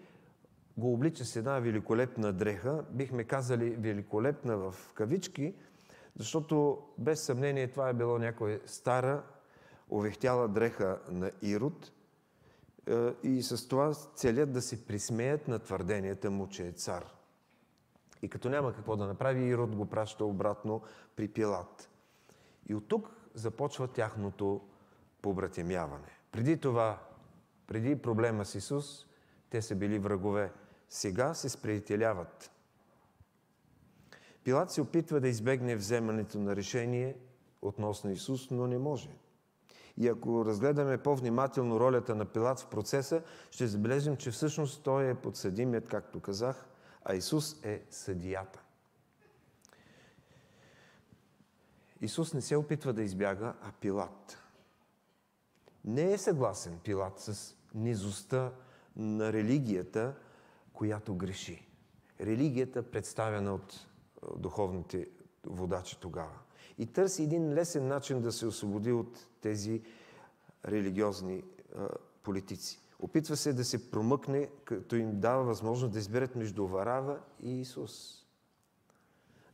[0.76, 5.54] го облича с една великолепна дреха, бихме казали великолепна в кавички,
[6.16, 9.22] защото без съмнение това е било някоя стара,
[9.90, 11.92] овехтяла дреха на Ирод
[12.86, 17.04] е, и с това целят да се присмеят на твърденията му, че е цар.
[18.22, 20.82] И като няма какво да направи, Ирод го праща обратно
[21.16, 21.90] при Пилат.
[22.68, 24.60] И от тук започва тяхното
[25.22, 26.08] побратимяване.
[26.32, 26.98] Преди това,
[27.66, 29.06] преди проблема с Исус,
[29.50, 30.52] те са били врагове.
[30.88, 32.50] Сега се сприятеляват.
[34.44, 37.16] Пилат се опитва да избегне вземането на решение
[37.62, 39.10] относно Исус, но не може.
[39.96, 45.14] И ако разгледаме по-внимателно ролята на Пилат в процеса, ще забележим, че всъщност той е
[45.14, 46.68] подсъдимият, както казах,
[47.04, 48.62] а Исус е съдията.
[52.00, 54.38] Исус не се опитва да избяга, а Пилат.
[55.84, 58.52] Не е съгласен Пилат с низостта
[58.96, 60.14] на религията,
[60.72, 61.68] която греши.
[62.20, 63.86] Религията, представена от
[64.36, 65.08] духовните
[65.46, 66.38] водачи тогава.
[66.78, 69.82] И търси един лесен начин да се освободи от тези
[70.64, 71.44] религиозни
[71.76, 71.88] а,
[72.22, 72.80] политици.
[73.02, 78.24] Опитва се да се промъкне, като им дава възможност да изберат между Варава и Исус.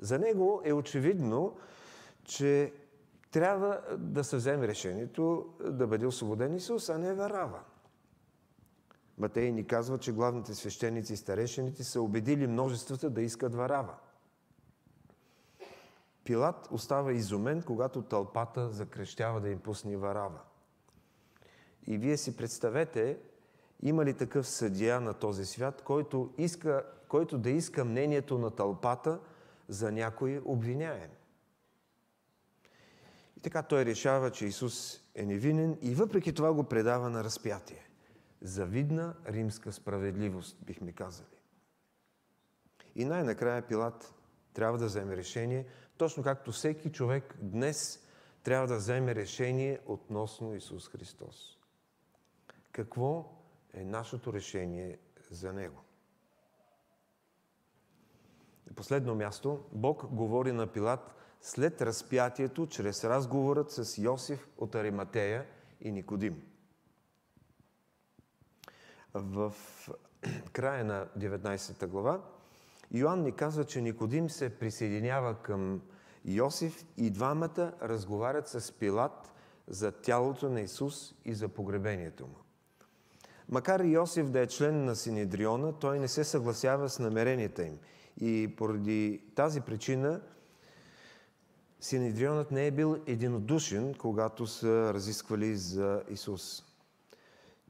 [0.01, 1.57] За него е очевидно,
[2.25, 2.73] че
[3.31, 7.61] трябва да се вземе решението да бъде освободен Исус, а не Варава.
[9.19, 13.95] Матей ни казва, че главните свещеници и старешените са убедили множествата да искат Варава.
[16.25, 20.41] Пилат остава изумен, когато тълпата закрещява да им пусне Варава.
[21.87, 23.19] И вие си представете,
[23.83, 29.21] има ли такъв съдия на този свят, който, иска, който да иска мнението на тълпата
[29.69, 31.11] за някой обвиняем?
[33.37, 37.89] И така той решава, че Исус е невинен и въпреки това го предава на разпятие.
[38.43, 41.27] Завидна римска справедливост, бихме казали.
[42.95, 44.15] И най-накрая Пилат
[44.53, 45.67] трябва да вземе решение,
[45.97, 48.01] точно както всеки човек днес
[48.43, 51.59] трябва да вземе решение относно Исус Христос.
[52.73, 53.38] Какво
[53.75, 54.99] е нашето решение
[55.31, 55.81] за Него?
[58.77, 65.47] Последно място, Бог говори на Пилат след разпятието, чрез разговорът с Йосиф от Ариматея
[65.81, 66.43] и Никодим.
[69.15, 69.55] В
[70.53, 72.21] края на 19 глава
[72.91, 75.83] Йоанн ни казва, че Никодим се присъединява към
[76.25, 79.33] Йосиф и двамата разговарят с Пилат
[79.67, 82.37] за тялото на Исус и за погребението му.
[83.49, 87.79] Макар и Йосиф да е член на Синедриона, той не се съгласява с намеренията им.
[88.21, 90.21] И поради тази причина
[91.81, 96.65] Синедрионът не е бил единодушен, когато са разисквали за Исус.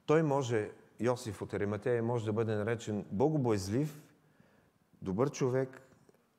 [0.06, 0.70] Той може,
[1.00, 4.00] Йосиф от Ариматея, може да бъде наречен богобоязлив,
[5.02, 5.80] добър човек,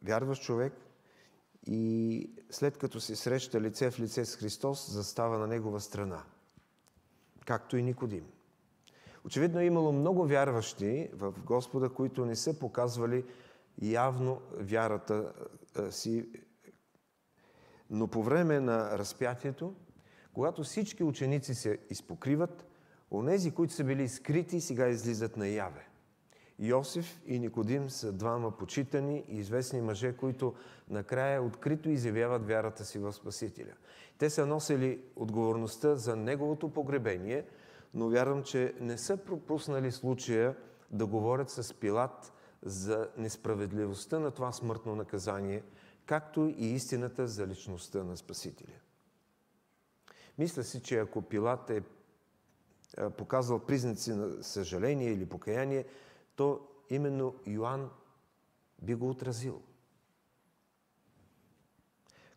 [0.04, 0.74] вярващ човек
[1.68, 6.24] и след като се среща лице в лице с Христос, застава на Негова страна.
[7.46, 8.26] Както и Никодим.
[9.30, 13.26] Очевидно е имало много вярващи в Господа, които не са показвали
[13.82, 15.34] явно вярата
[15.90, 16.30] си.
[17.90, 19.76] Но по време на разпятието,
[20.34, 22.66] когато всички ученици се изпокриват,
[23.12, 25.88] онези, които са били скрити, сега излизат наяве.
[26.60, 30.54] Йосиф и Никодим са двама почитани и известни мъже, които
[30.90, 33.74] накрая открито изявяват вярата си в Спасителя.
[34.18, 37.46] Те са носили отговорността за неговото погребение,
[37.94, 40.56] но вярвам, че не са пропуснали случая
[40.92, 42.34] да говорят с Пилат
[42.64, 45.64] за несправедливостта на това смъртно наказание,
[46.06, 48.80] както и истината за личността на Спасителя.
[50.38, 51.84] Мисля си, че ако Пилат е
[53.18, 55.86] показал признаци на съжаление или покаяние,
[56.36, 57.90] то именно Йоанн
[58.82, 59.62] би го отразил.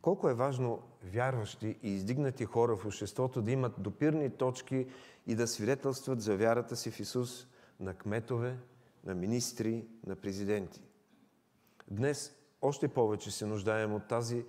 [0.03, 4.87] Колко е важно вярващи и издигнати хора в обществото да имат допирни точки
[5.27, 7.47] и да свидетелстват за вярата си в Исус
[7.81, 8.59] на кметове,
[9.05, 10.83] на министри, на президенти.
[11.91, 14.45] Днес още повече се нуждаем от, тази,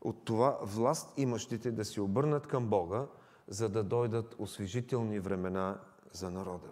[0.00, 3.06] от това власт имащите да се обърнат към Бога,
[3.48, 5.80] за да дойдат освежителни времена
[6.12, 6.68] за народа.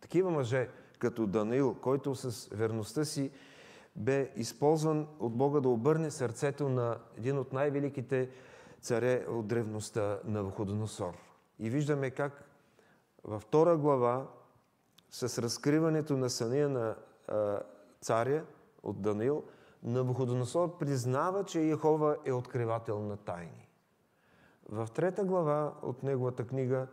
[0.00, 3.30] Такива мъже, като Данаил, който с верността си
[3.96, 8.30] бе използван от Бога да обърне сърцето на един от най-великите
[8.80, 11.14] царе от древността на Вуходоносор.
[11.58, 12.51] И виждаме как
[13.24, 14.26] във втора глава
[15.10, 16.96] с разкриването на съня на
[17.28, 17.60] а,
[18.00, 18.44] царя
[18.82, 19.44] от Даниил,
[19.82, 23.68] Навуходоносор признава, че Йехова е откривател на тайни.
[24.68, 26.86] В трета глава от неговата книга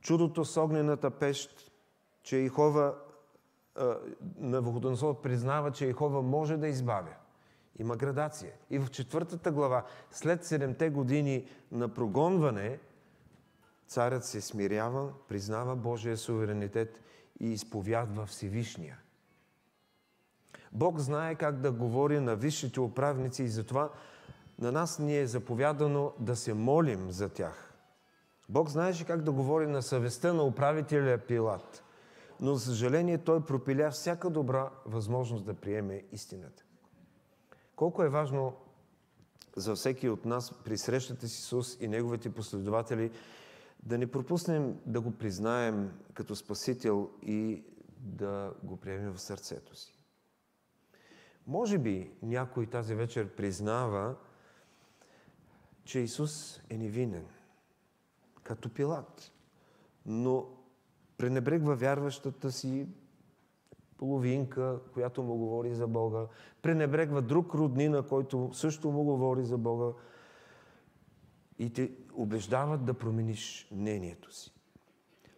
[0.00, 1.72] Чудото с огнената пещ,
[2.22, 2.94] че Йехова
[4.36, 7.14] Навуходоносор признава, че Йехова може да избавя.
[7.78, 8.52] Има градация.
[8.70, 12.78] И в четвъртата глава, след седемте години на прогонване,
[13.86, 17.00] царят се смирява, признава Божия суверенитет
[17.40, 18.98] и изповядва Всевишния.
[20.72, 23.90] Бог знае как да говори на висшите управници и затова
[24.58, 27.74] на нас ни е заповядано да се молим за тях.
[28.48, 31.82] Бог знаеше как да говори на съвестта на управителя Пилат,
[32.40, 36.64] но за съжаление той пропиля всяка добра възможност да приеме истината.
[37.76, 38.54] Колко е важно
[39.56, 43.10] за всеки от нас при срещата с Исус и Неговите последователи
[43.84, 47.64] да не пропуснем да го признаем като Спасител и
[47.98, 49.98] да го приемем в сърцето си.
[51.46, 54.14] Може би някой тази вечер признава,
[55.84, 57.26] че Исус е невинен,
[58.42, 59.32] като Пилат,
[60.06, 60.46] но
[61.18, 62.88] пренебрегва вярващата си
[63.96, 66.26] половинка, която му говори за Бога,
[66.62, 69.92] пренебрегва друг роднина, който също му говори за Бога
[71.58, 74.54] и те убеждават да промениш мнението си.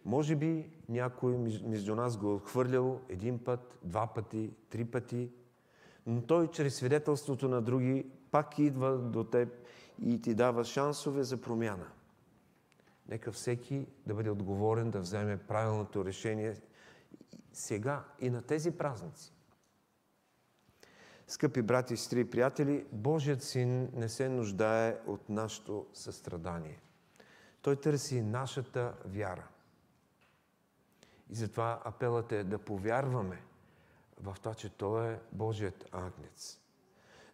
[0.05, 5.31] Може би някой между нас го е отхвърлял един път, два пъти, три пъти,
[6.05, 9.49] но той чрез свидетелството на други пак идва до теб
[10.01, 11.87] и ти дава шансове за промяна.
[13.09, 16.55] Нека всеки да бъде отговорен да вземе правилното решение
[17.53, 19.33] сега и на тези празници.
[21.27, 26.79] Скъпи брати, сестри и приятели, Божият син не се нуждае от нашето състрадание.
[27.61, 29.47] Той търси нашата вяра.
[31.29, 33.43] И затова апелът е да повярваме
[34.21, 36.59] в това, че Той е Божият агнец.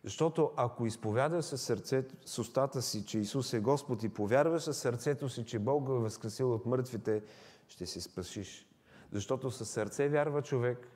[0.03, 4.77] Защото ако изповяда със сърцето, с устата си, че Исус е Господ и повярва със
[4.77, 7.23] сърцето си, че Бог го е възкресил от мъртвите,
[7.67, 8.67] ще се спасиш.
[9.11, 10.87] Защото със сърце вярва човек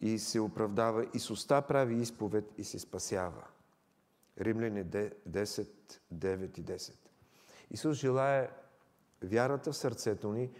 [0.00, 3.44] и се оправдава, и с уста прави изповед и се спасява.
[4.40, 5.68] Римляни 10,
[6.14, 6.94] 9 и 10.
[7.70, 8.50] Исус желая
[9.22, 10.50] вярата в сърцето ни,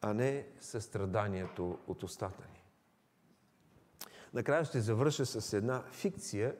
[0.00, 2.64] а не състраданието от устата ни.
[4.34, 6.56] Накрая ще завърша с една фикция,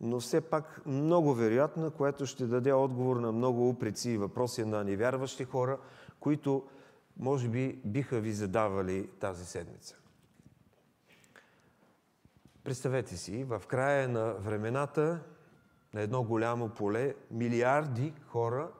[0.00, 4.84] но все пак много вероятна, която ще даде отговор на много упреци и въпроси на
[4.84, 5.78] невярващи хора,
[6.20, 6.68] които
[7.16, 9.99] може би биха ви задавали тази седмица.
[12.70, 15.20] Представете си, в края на времената
[15.94, 18.70] на едно голямо поле милиарди хора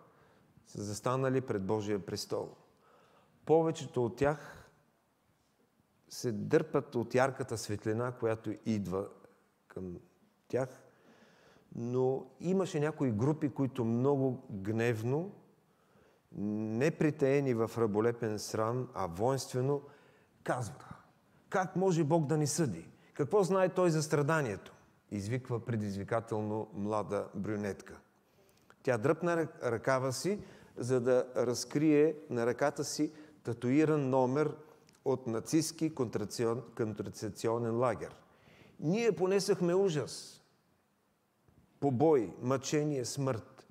[0.67, 2.49] са застанали пред Божия престол.
[3.47, 4.69] Повечето от тях
[6.09, 9.09] се дърпат от ярката светлина, която идва
[9.69, 9.97] към
[10.49, 10.69] тях,
[11.75, 15.33] но имаше някои групи, които много гневно,
[16.33, 19.83] не притеени в раболепен срам, а воинствено,
[20.43, 20.97] казваха,
[21.49, 22.90] как може Бог да ни съди?
[23.21, 24.73] Какво знае Той за страданието?
[25.11, 28.01] Извиква предизвикателно млада брюнетка.
[28.83, 30.39] Тя дръпна ръкава си,
[30.77, 33.13] за да разкрие на ръката си
[33.43, 34.57] татуиран номер
[35.05, 35.95] от нацистски
[36.77, 38.17] контрацепционен лагер.
[38.81, 40.43] Ние понесахме ужас.
[41.81, 43.67] Побой, мъчение, смърт.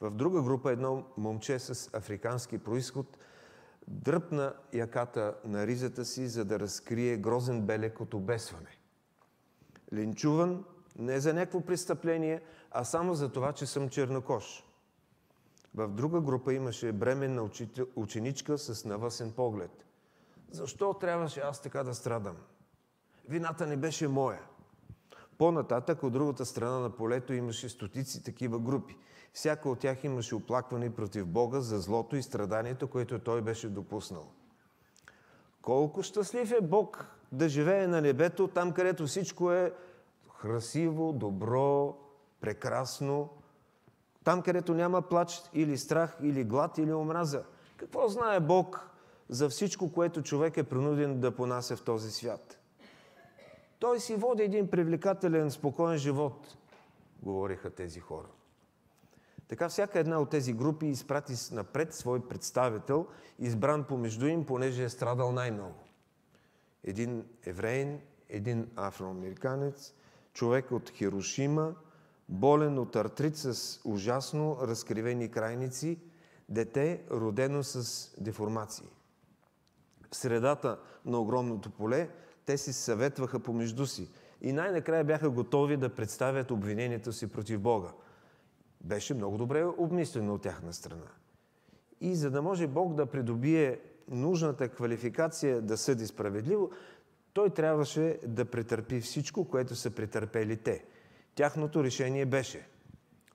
[0.00, 3.18] В друга група едно момче с африкански происход
[3.90, 8.78] дръпна яката на ризата си, за да разкрие грозен белек от обесване.
[9.92, 10.64] Линчуван
[10.98, 14.64] не за някакво престъпление, а само за това, че съм чернокош.
[15.74, 17.50] В друга група имаше бременна
[17.96, 19.86] ученичка с навъсен поглед.
[20.50, 22.36] Защо трябваше аз така да страдам?
[23.28, 24.42] Вината не беше моя.
[25.38, 28.96] По-нататък, от другата страна на полето, имаше стотици такива групи.
[29.32, 34.26] Всяка от тях имаше оплакване против Бога за злото и страданието, което той беше допуснал.
[35.62, 39.72] Колко щастлив е Бог да живее на небето, там където всичко е
[40.40, 41.96] красиво, добро,
[42.40, 43.30] прекрасно,
[44.24, 47.44] там където няма плач или страх, или глад, или омраза.
[47.76, 48.90] Какво знае Бог
[49.28, 52.58] за всичко, което човек е принуден да понася в този свят?
[53.78, 56.56] Той си води един привлекателен, спокоен живот,
[57.22, 58.28] говориха тези хора.
[59.50, 63.06] Така всяка една от тези групи изпрати напред свой представител,
[63.38, 65.74] избран помежду им, понеже е страдал най-много.
[66.84, 69.94] Един евреин, един афроамериканец,
[70.32, 71.74] човек от Хирошима,
[72.28, 75.98] болен от артрит с ужасно разкривени крайници,
[76.48, 78.88] дете родено с деформации.
[80.12, 82.10] В средата на огромното поле
[82.46, 87.92] те си съветваха помежду си и най-накрая бяха готови да представят обвинението си против Бога.
[88.80, 91.06] Беше много добре обмислено от тяхна страна.
[92.00, 96.70] И за да може Бог да придобие нужната квалификация да съди справедливо,
[97.32, 100.84] той трябваше да претърпи всичко, което са претърпели те.
[101.34, 102.68] Тяхното решение беше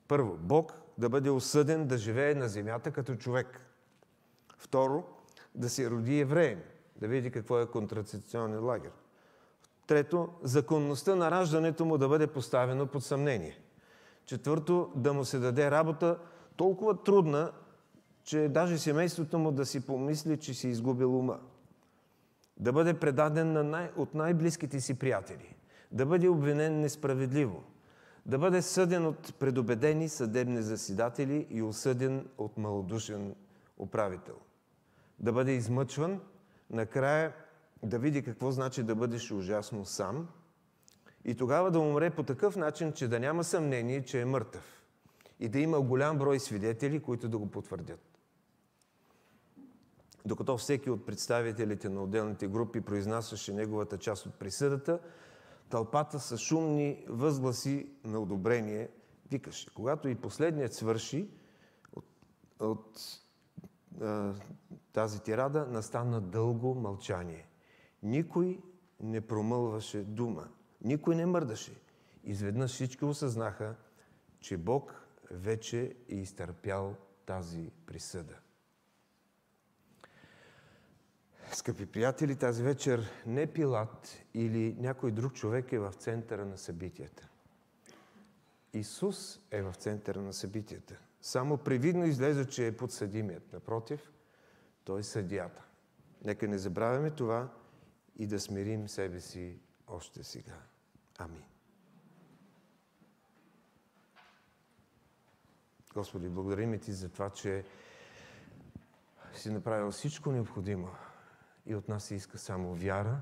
[0.08, 3.62] първо, Бог да бъде осъден да живее на земята като човек.
[4.58, 5.04] Второ,
[5.56, 6.60] да се роди евреем,
[6.96, 8.91] да види какво е контрацепционен лагер.
[9.88, 13.60] Трето, законността на раждането му да бъде поставено под съмнение.
[14.26, 16.20] Четвърто, да му се даде работа
[16.56, 17.52] толкова трудна,
[18.24, 21.40] че даже семейството му да си помисли, че си изгубил ума.
[22.58, 25.56] Да бъде предаден на най- от най-близките си приятели.
[25.92, 27.64] Да бъде обвинен несправедливо.
[28.26, 33.36] Да бъде съден от предубедени съдебни заседатели и осъден от малодушен
[33.78, 34.36] управител.
[35.20, 36.20] Да бъде измъчван,
[36.70, 37.34] накрая
[37.84, 40.28] да види какво значи да бъдеш ужасно сам
[41.26, 44.84] и тогава да умре по такъв начин, че да няма съмнение, че е мъртъв
[45.40, 48.20] и да има голям брой свидетели, които да го потвърдят.
[50.26, 55.00] Докато всеки от представителите на отделните групи произнасяше неговата част от присъдата,
[55.70, 58.90] тълпата с шумни възгласи на одобрение
[59.32, 59.74] викаше.
[59.74, 61.30] Когато и последният свърши
[61.96, 62.06] от,
[62.60, 63.00] от
[64.02, 64.34] а,
[64.94, 67.48] тази тирада, настана дълго мълчание–
[68.04, 68.60] никой
[69.00, 70.48] не промълваше дума.
[70.86, 71.82] Никой не мърдаше.
[72.24, 73.76] Изведнъж всички осъзнаха,
[74.40, 78.36] че Бог вече е изтърпял тази присъда.
[81.52, 87.30] Скъпи приятели, тази вечер не Пилат или някой друг човек е в центъра на събитията.
[88.74, 91.00] Исус е в центъра на събитията.
[91.22, 93.54] Само привидно излезе, че е подсъдимият.
[93.54, 94.12] Напротив,
[94.84, 95.66] той е съдията.
[96.26, 97.50] Нека не забравяме това,
[98.18, 100.62] и да смирим себе си още сега.
[101.18, 101.43] Амин.
[105.93, 107.66] Господи, благодарим Ти за това, че
[109.34, 110.89] си направил всичко необходимо
[111.66, 113.22] и от нас се иска само вяра,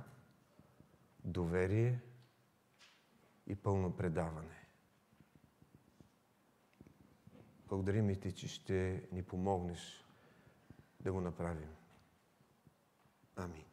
[1.23, 2.01] доверие
[3.47, 4.67] и пълно предаване.
[7.67, 10.05] Благодарим Ти, че ще ни помогнеш
[10.99, 11.69] да го направим.
[13.35, 13.72] Амин.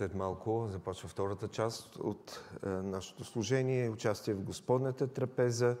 [0.00, 5.76] След малко започва втората част от е, нашето служение, участие в Господната трапеза.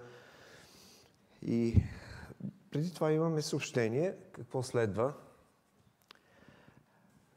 [1.42, 1.82] И
[2.70, 4.16] преди това имаме съобщение.
[4.32, 5.14] Какво следва?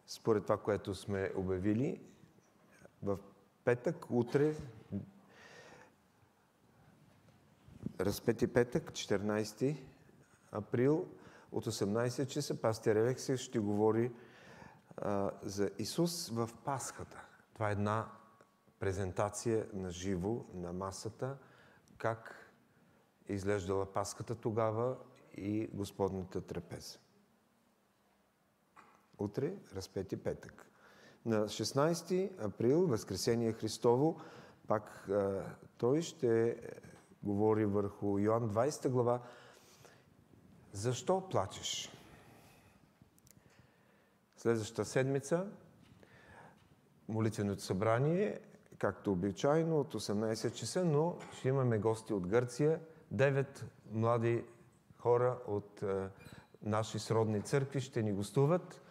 [0.07, 2.01] Според това, което сме обявили,
[3.03, 3.17] в
[3.65, 4.55] петък, утре,
[7.99, 9.77] разпети петък, 14
[10.51, 11.07] април,
[11.51, 14.11] от 18 часа, пастир Алексей ще говори
[15.43, 17.25] за Исус в Пасхата.
[17.53, 18.11] Това е една
[18.79, 21.37] презентация на живо на масата,
[21.97, 22.51] как
[23.27, 24.97] изглеждала Пасхата тогава
[25.37, 26.97] и Господната трапеза.
[29.17, 30.69] Утре, разпети петък.
[31.25, 34.21] На 16 април, Възкресение Христово,
[34.67, 35.09] пак
[35.77, 36.61] той ще
[37.23, 39.21] говори върху Йоан 20 глава.
[40.71, 41.89] Защо плачеш?
[44.43, 45.45] Следващата седмица
[47.07, 48.39] молитвеното събрание,
[48.77, 52.79] както обичайно, от 18 часа, но ще имаме гости от Гърция,
[53.13, 54.45] 9 млади
[54.99, 56.09] хора от е,
[56.63, 58.81] наши сродни църкви ще ни гостуват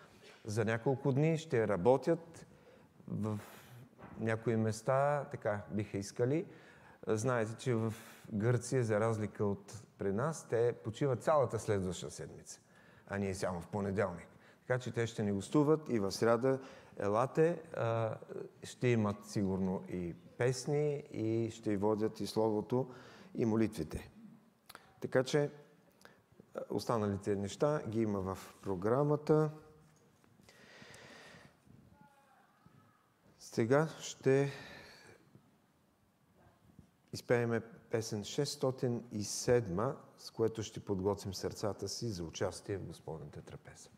[0.45, 2.47] за няколко дни, ще работят
[3.09, 3.39] в
[4.21, 6.47] някои места, така биха искали.
[7.07, 7.95] Знаете, че в
[8.33, 12.61] Гърция, за разлика от при нас, те почиват цялата следваща седмица,
[13.07, 14.32] а ние само в понеделник.
[14.67, 16.59] Така че те ще ни гостуват и в среда
[16.97, 17.63] елате.
[18.63, 22.95] Ще имат сигурно и песни и ще водят и Словото
[23.35, 24.11] и молитвите.
[25.01, 25.51] Така че
[26.71, 29.51] останалите неща ги има в програмата.
[33.39, 34.53] Сега ще
[37.13, 37.61] изпееме
[37.91, 43.89] песен 607, с което ще подготвим сърцата си за участие в Господната трапеза.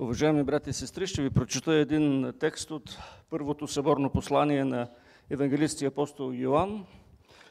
[0.00, 2.98] Уважаеми брати и сестри, ще ви прочета един текст от
[3.30, 4.88] първото съборно послание на
[5.30, 6.86] евангелистия апостол Йоанн.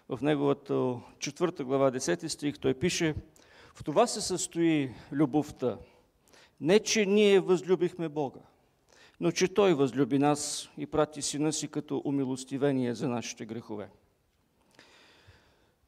[0.09, 3.15] В неговата четвърта глава, 10 стих, той пише
[3.75, 5.77] В това се състои любовта.
[6.61, 8.39] Не, че ние възлюбихме Бога,
[9.19, 13.89] но че Той възлюби нас и прати Сина си като умилостивение за нашите грехове.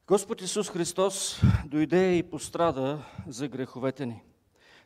[0.08, 4.22] Господ Исус Христос дойде и пострада за греховете ни.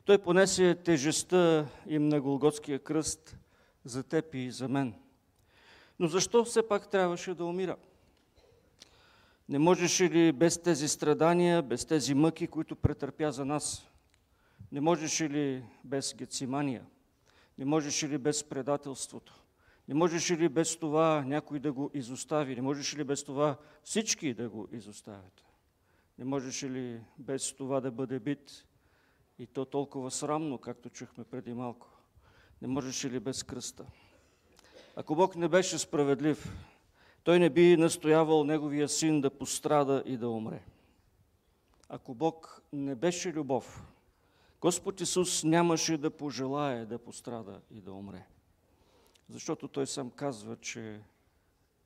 [0.06, 3.38] Той понесе тежестта им на Голготския кръст
[3.86, 4.94] за теб и за мен.
[6.00, 7.76] Но защо все пак трябваше да умира?
[9.50, 13.88] Не можеше ли без тези страдания, без тези мъки, които претърпя за нас?
[14.72, 16.86] Не можеше ли без Гецимания?
[17.58, 19.44] Не можеше ли без предателството?
[19.88, 22.56] Не можеше ли без това някой да го изостави?
[22.56, 25.46] Не можеше ли без това всички да го изоставят?
[26.18, 28.66] Не можеше ли без това да бъде бит
[29.40, 31.88] и то толкова срамно, както чухме преди малко?
[32.62, 33.86] Не можеше ли без кръста?
[34.96, 36.54] Ако Бог не беше справедлив,
[37.24, 40.64] той не би настоявал Неговия син да пострада и да умре.
[41.90, 43.84] Ако Бог не беше любов,
[44.62, 48.26] Господ Исус нямаше да пожелае да пострада и да умре.
[49.30, 51.02] Защото Той сам казва, че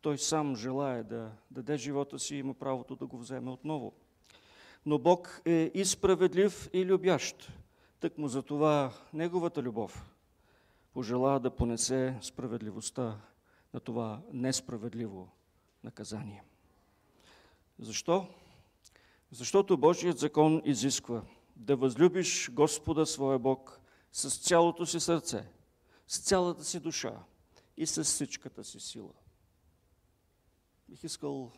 [0.01, 3.93] Той сам желая да даде живота си и има правото да го вземе отново.
[4.85, 7.51] Но Бог е и справедлив, и любящ.
[7.99, 10.09] Тък му за това Неговата любов
[10.93, 13.21] пожела да понесе справедливостта
[13.73, 15.29] на това несправедливо
[15.83, 16.43] наказание.
[17.79, 18.27] Защо?
[19.31, 21.23] Защото Божият закон изисква
[21.55, 25.45] да възлюбиш Господа своя Бог с цялото си сърце,
[26.07, 27.23] с цялата си душа
[27.77, 29.13] и с всичката си сила.
[30.89, 31.51] Бих искал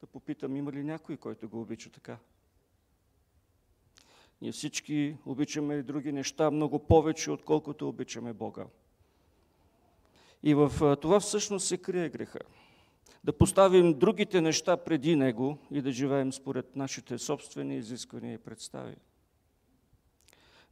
[0.00, 2.18] да попитам, има ли някой, който го обича така?
[4.40, 8.66] Ние всички обичаме други неща много повече, отколкото обичаме Бога.
[10.42, 12.38] И в това всъщност се крие греха.
[13.24, 18.96] Да поставим другите неща преди Него и да живеем според нашите собствени изисквания и представи.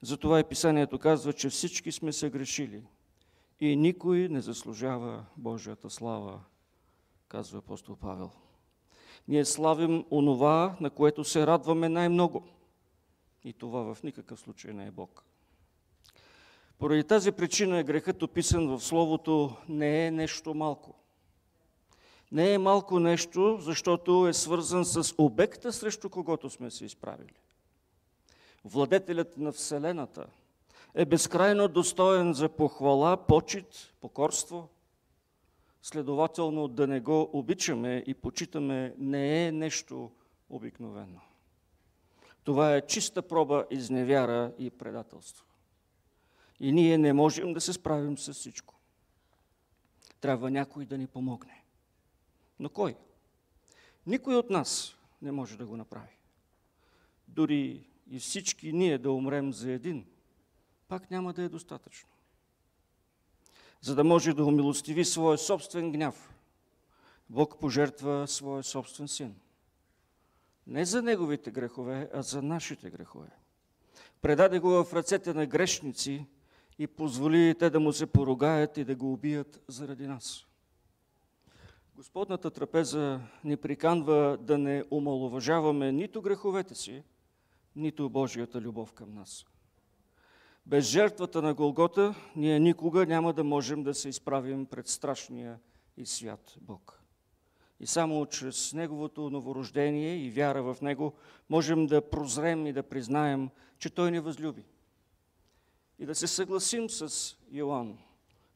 [0.02, 2.82] Затова и Писанието казва, че всички сме се грешили
[3.60, 6.40] и никой не заслужава Божията слава,
[7.28, 8.30] казва апостол Павел.
[9.28, 12.48] Ние славим онова, на което се радваме най-много.
[13.44, 15.24] И това в никакъв случай не е Бог.
[16.78, 20.94] Поради тази причина грехът описан в Словото не е нещо малко.
[22.32, 27.34] Не е малко нещо, защото е свързан с обекта, срещу когото сме се изправили.
[28.64, 30.26] Владетелят на Вселената
[30.94, 34.68] е безкрайно достоен за похвала, почет, покорство.
[35.82, 40.10] Следователно да не го обичаме и почитаме не е нещо
[40.50, 41.20] обикновено.
[42.44, 45.44] Това е чиста проба изневяра и предателство.
[46.60, 48.74] И ние не можем да се справим с всичко.
[50.20, 51.64] Трябва някой да ни помогне.
[52.58, 52.96] Но кой?
[54.06, 56.18] Никой от нас не може да го направи.
[57.28, 60.06] Дори и всички ние да умрем за един,
[60.88, 62.08] пак няма да е достатъчно.
[63.80, 66.34] За да може да умилостиви своя собствен гняв,
[67.30, 69.34] Бог пожертва своя собствен син.
[70.66, 73.28] Не за неговите грехове, а за нашите грехове.
[74.22, 76.26] Предаде го в ръцете на грешници
[76.78, 80.46] и позволи те да му се поругаят и да го убият заради нас.
[81.94, 87.02] Господната трапеза ни приканва да не омалуважаваме нито греховете си,
[87.76, 89.46] нито Божията любов към нас.
[90.66, 95.58] Без жертвата на Голгота ние никога няма да можем да се изправим пред страшния
[95.96, 97.03] и свят Бог.
[97.84, 101.12] И само чрез Неговото новорождение и вяра в Него
[101.50, 104.64] можем да прозрем и да признаем, че Той ни възлюби.
[105.98, 107.98] И да се съгласим с Йоанн,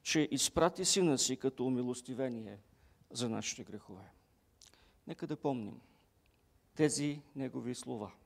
[0.02, 2.58] че изпрати Сина си като умилостивение
[3.10, 4.12] за нашите грехове.
[5.06, 5.80] Нека да помним
[6.74, 8.10] тези Негови слова–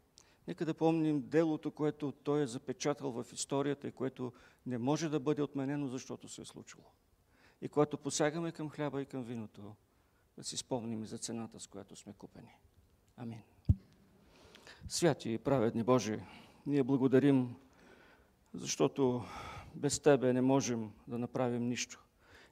[0.48, 4.32] Нека да помним делото, което той е запечатал в историята и което
[4.66, 6.84] не може да бъде отменено, защото се е случило.
[7.60, 9.74] И когато посягаме към хляба и към виното,
[10.36, 12.56] да си спомним и за цената, с която сме купени.
[13.16, 13.42] Амин.
[14.88, 16.20] Святи и праведни Божи,
[16.66, 17.54] ние благодарим,
[18.54, 19.24] защото
[19.74, 22.04] без Тебе не можем да направим нищо.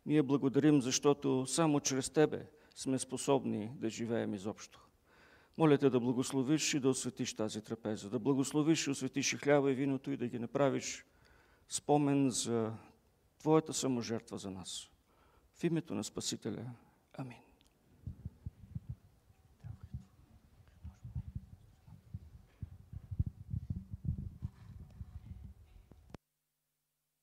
[0.07, 4.87] Ние благодарим, защото само чрез Тебе сме способни да живеем изобщо.
[5.59, 9.73] Моля те да благословиш и да осветиш тази трапеза, да благословиш и осветиш и хляба
[9.73, 11.05] и виното и да ги направиш
[11.69, 12.73] спомен за
[13.39, 14.91] Твоята саможертва за нас.
[15.55, 16.71] В името на Спасителя.
[17.13, 17.39] Амин.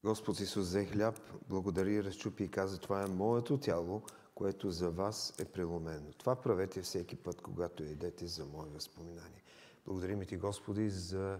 [0.07, 4.01] Господ Исус взе хляб, благодари, разчупи и каза, това е моето тяло,
[4.35, 6.13] което за вас е преломено.
[6.17, 9.43] Това правете всеки път, когато едете за мое възпоминание.
[9.85, 11.39] Благодарим ти, Господи, за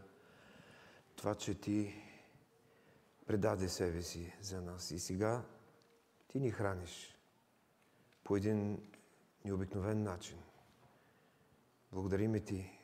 [1.16, 1.94] това, че ти
[3.28, 4.92] предаде себе си за нас.
[4.92, 5.44] И сега
[6.28, 7.18] ти ни храниш
[8.24, 8.90] по един
[9.46, 10.38] необикновен начин.
[11.92, 12.80] Благодариме Ти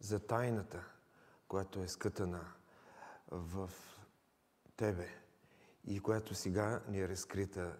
[0.00, 0.84] за тайната,
[1.48, 2.52] която е скътана
[3.30, 3.70] в
[4.76, 5.27] Тебе
[5.84, 7.76] и която сега ни е разкрита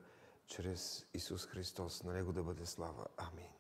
[0.47, 2.03] чрез Исус Христос.
[2.03, 3.07] На Него да бъде слава.
[3.17, 3.58] Амин.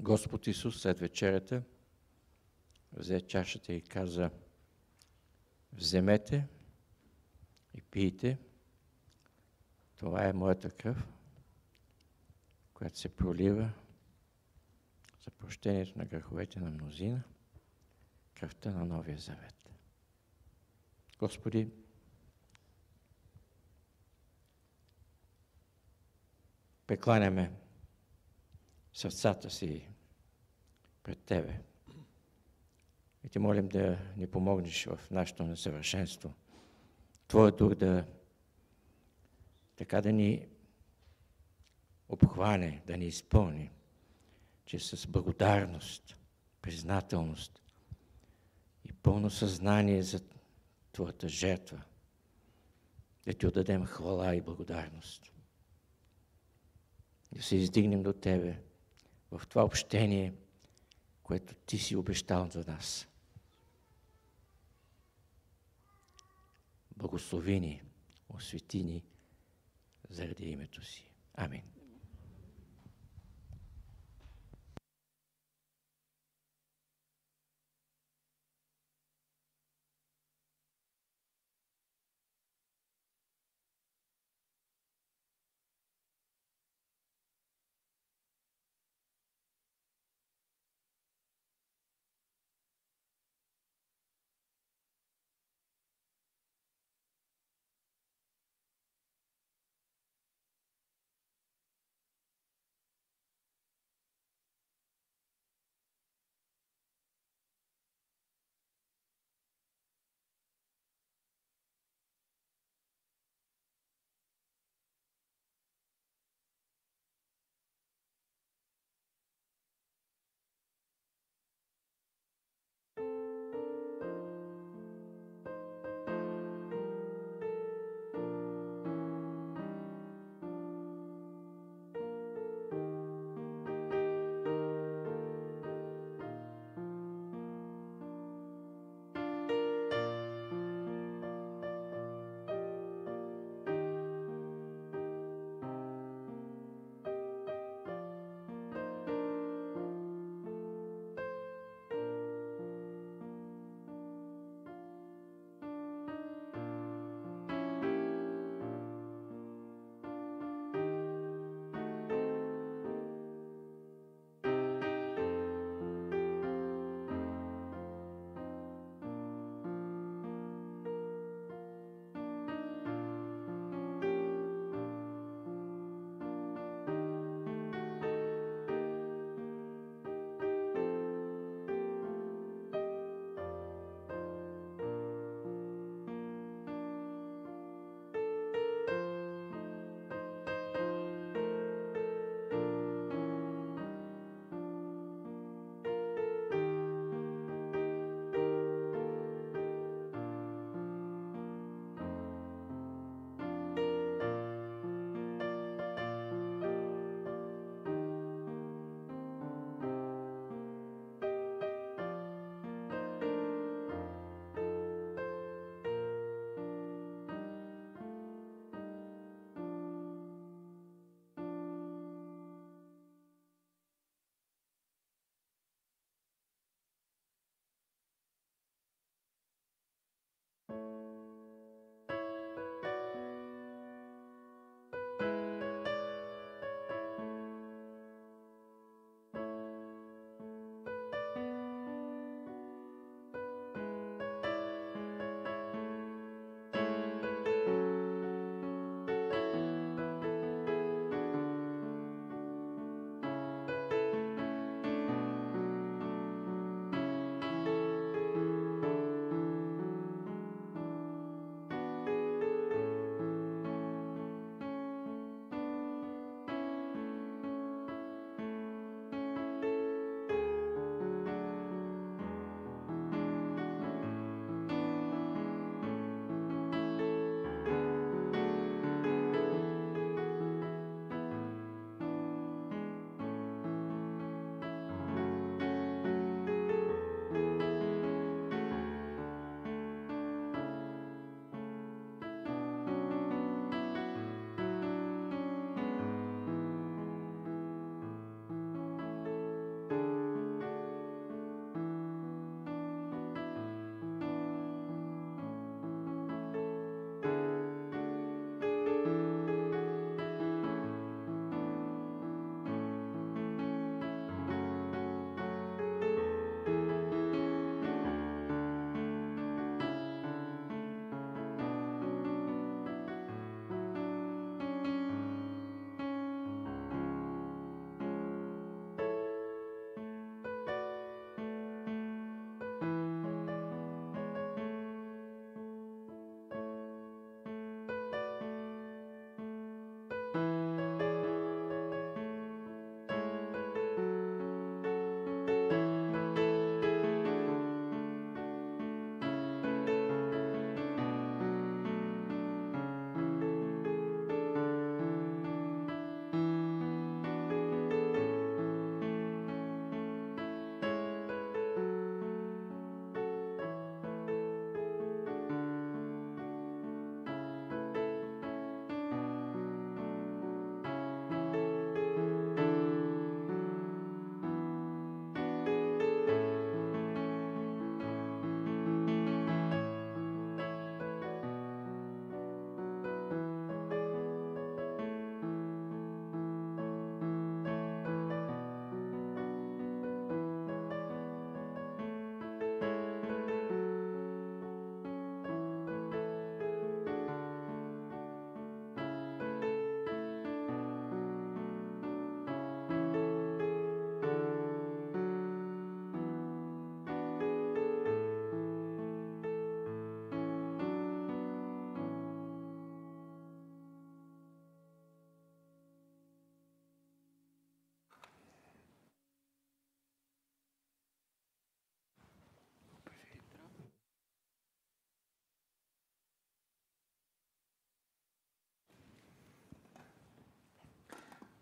[0.00, 1.62] Господ Исус след вечерята
[2.92, 4.30] взе чашата и каза
[5.72, 6.48] Вземете
[7.74, 8.38] и пийте.
[9.96, 11.08] Това е моята кръв,
[12.74, 13.72] която се пролива
[15.24, 17.22] за прощението на греховете на мнозина,
[18.34, 19.70] кръвта на Новия Завет.
[21.18, 21.68] Господи,
[26.86, 27.52] прекланяме
[28.92, 29.89] сърцата си
[31.02, 31.60] пред Тебе.
[33.24, 36.34] И ти молим да ни помогнеш в нашето несъвършенство.
[37.28, 38.04] Твоя дух да
[39.76, 40.46] така да ни
[42.08, 43.70] обхване, да ни изпълни,
[44.64, 46.16] че с благодарност,
[46.62, 47.62] признателност
[48.84, 50.20] и пълно съзнание за
[50.92, 51.82] Твоята жертва,
[53.24, 55.32] да Ти отдадем хвала и благодарност.
[57.32, 58.62] да се издигнем до Тебе
[59.30, 60.34] в това общение,
[61.30, 63.08] което Ти си обещал за нас.
[66.96, 67.82] Благослови ни,
[68.28, 69.04] освети ни
[70.08, 71.10] заради името си.
[71.34, 71.62] Амин.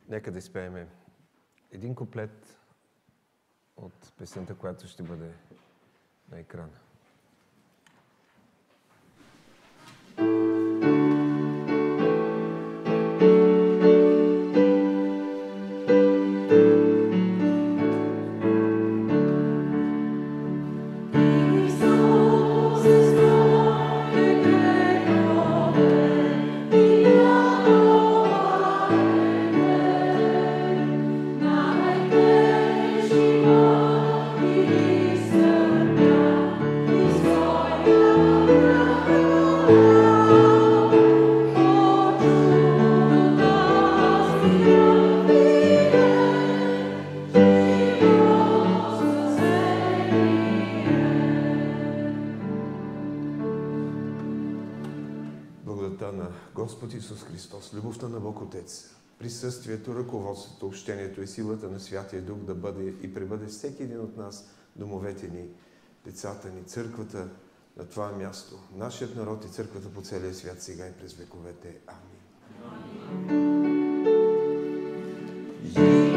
[0.09, 0.89] Нека да изпееме
[1.71, 2.59] един куплет
[3.77, 5.35] от песента, която ще бъде
[6.31, 6.79] на екрана.
[59.69, 64.17] Присъствието, ръководството, общението и силата на Святия Дух да бъде и пребъде всеки един от
[64.17, 65.49] нас, домовете ни,
[66.05, 67.29] децата ни, църквата
[67.77, 71.81] на това място, нашият народ и църквата по целия свят сега и през вековете.
[71.87, 72.19] Амин.
[75.77, 76.08] Amen.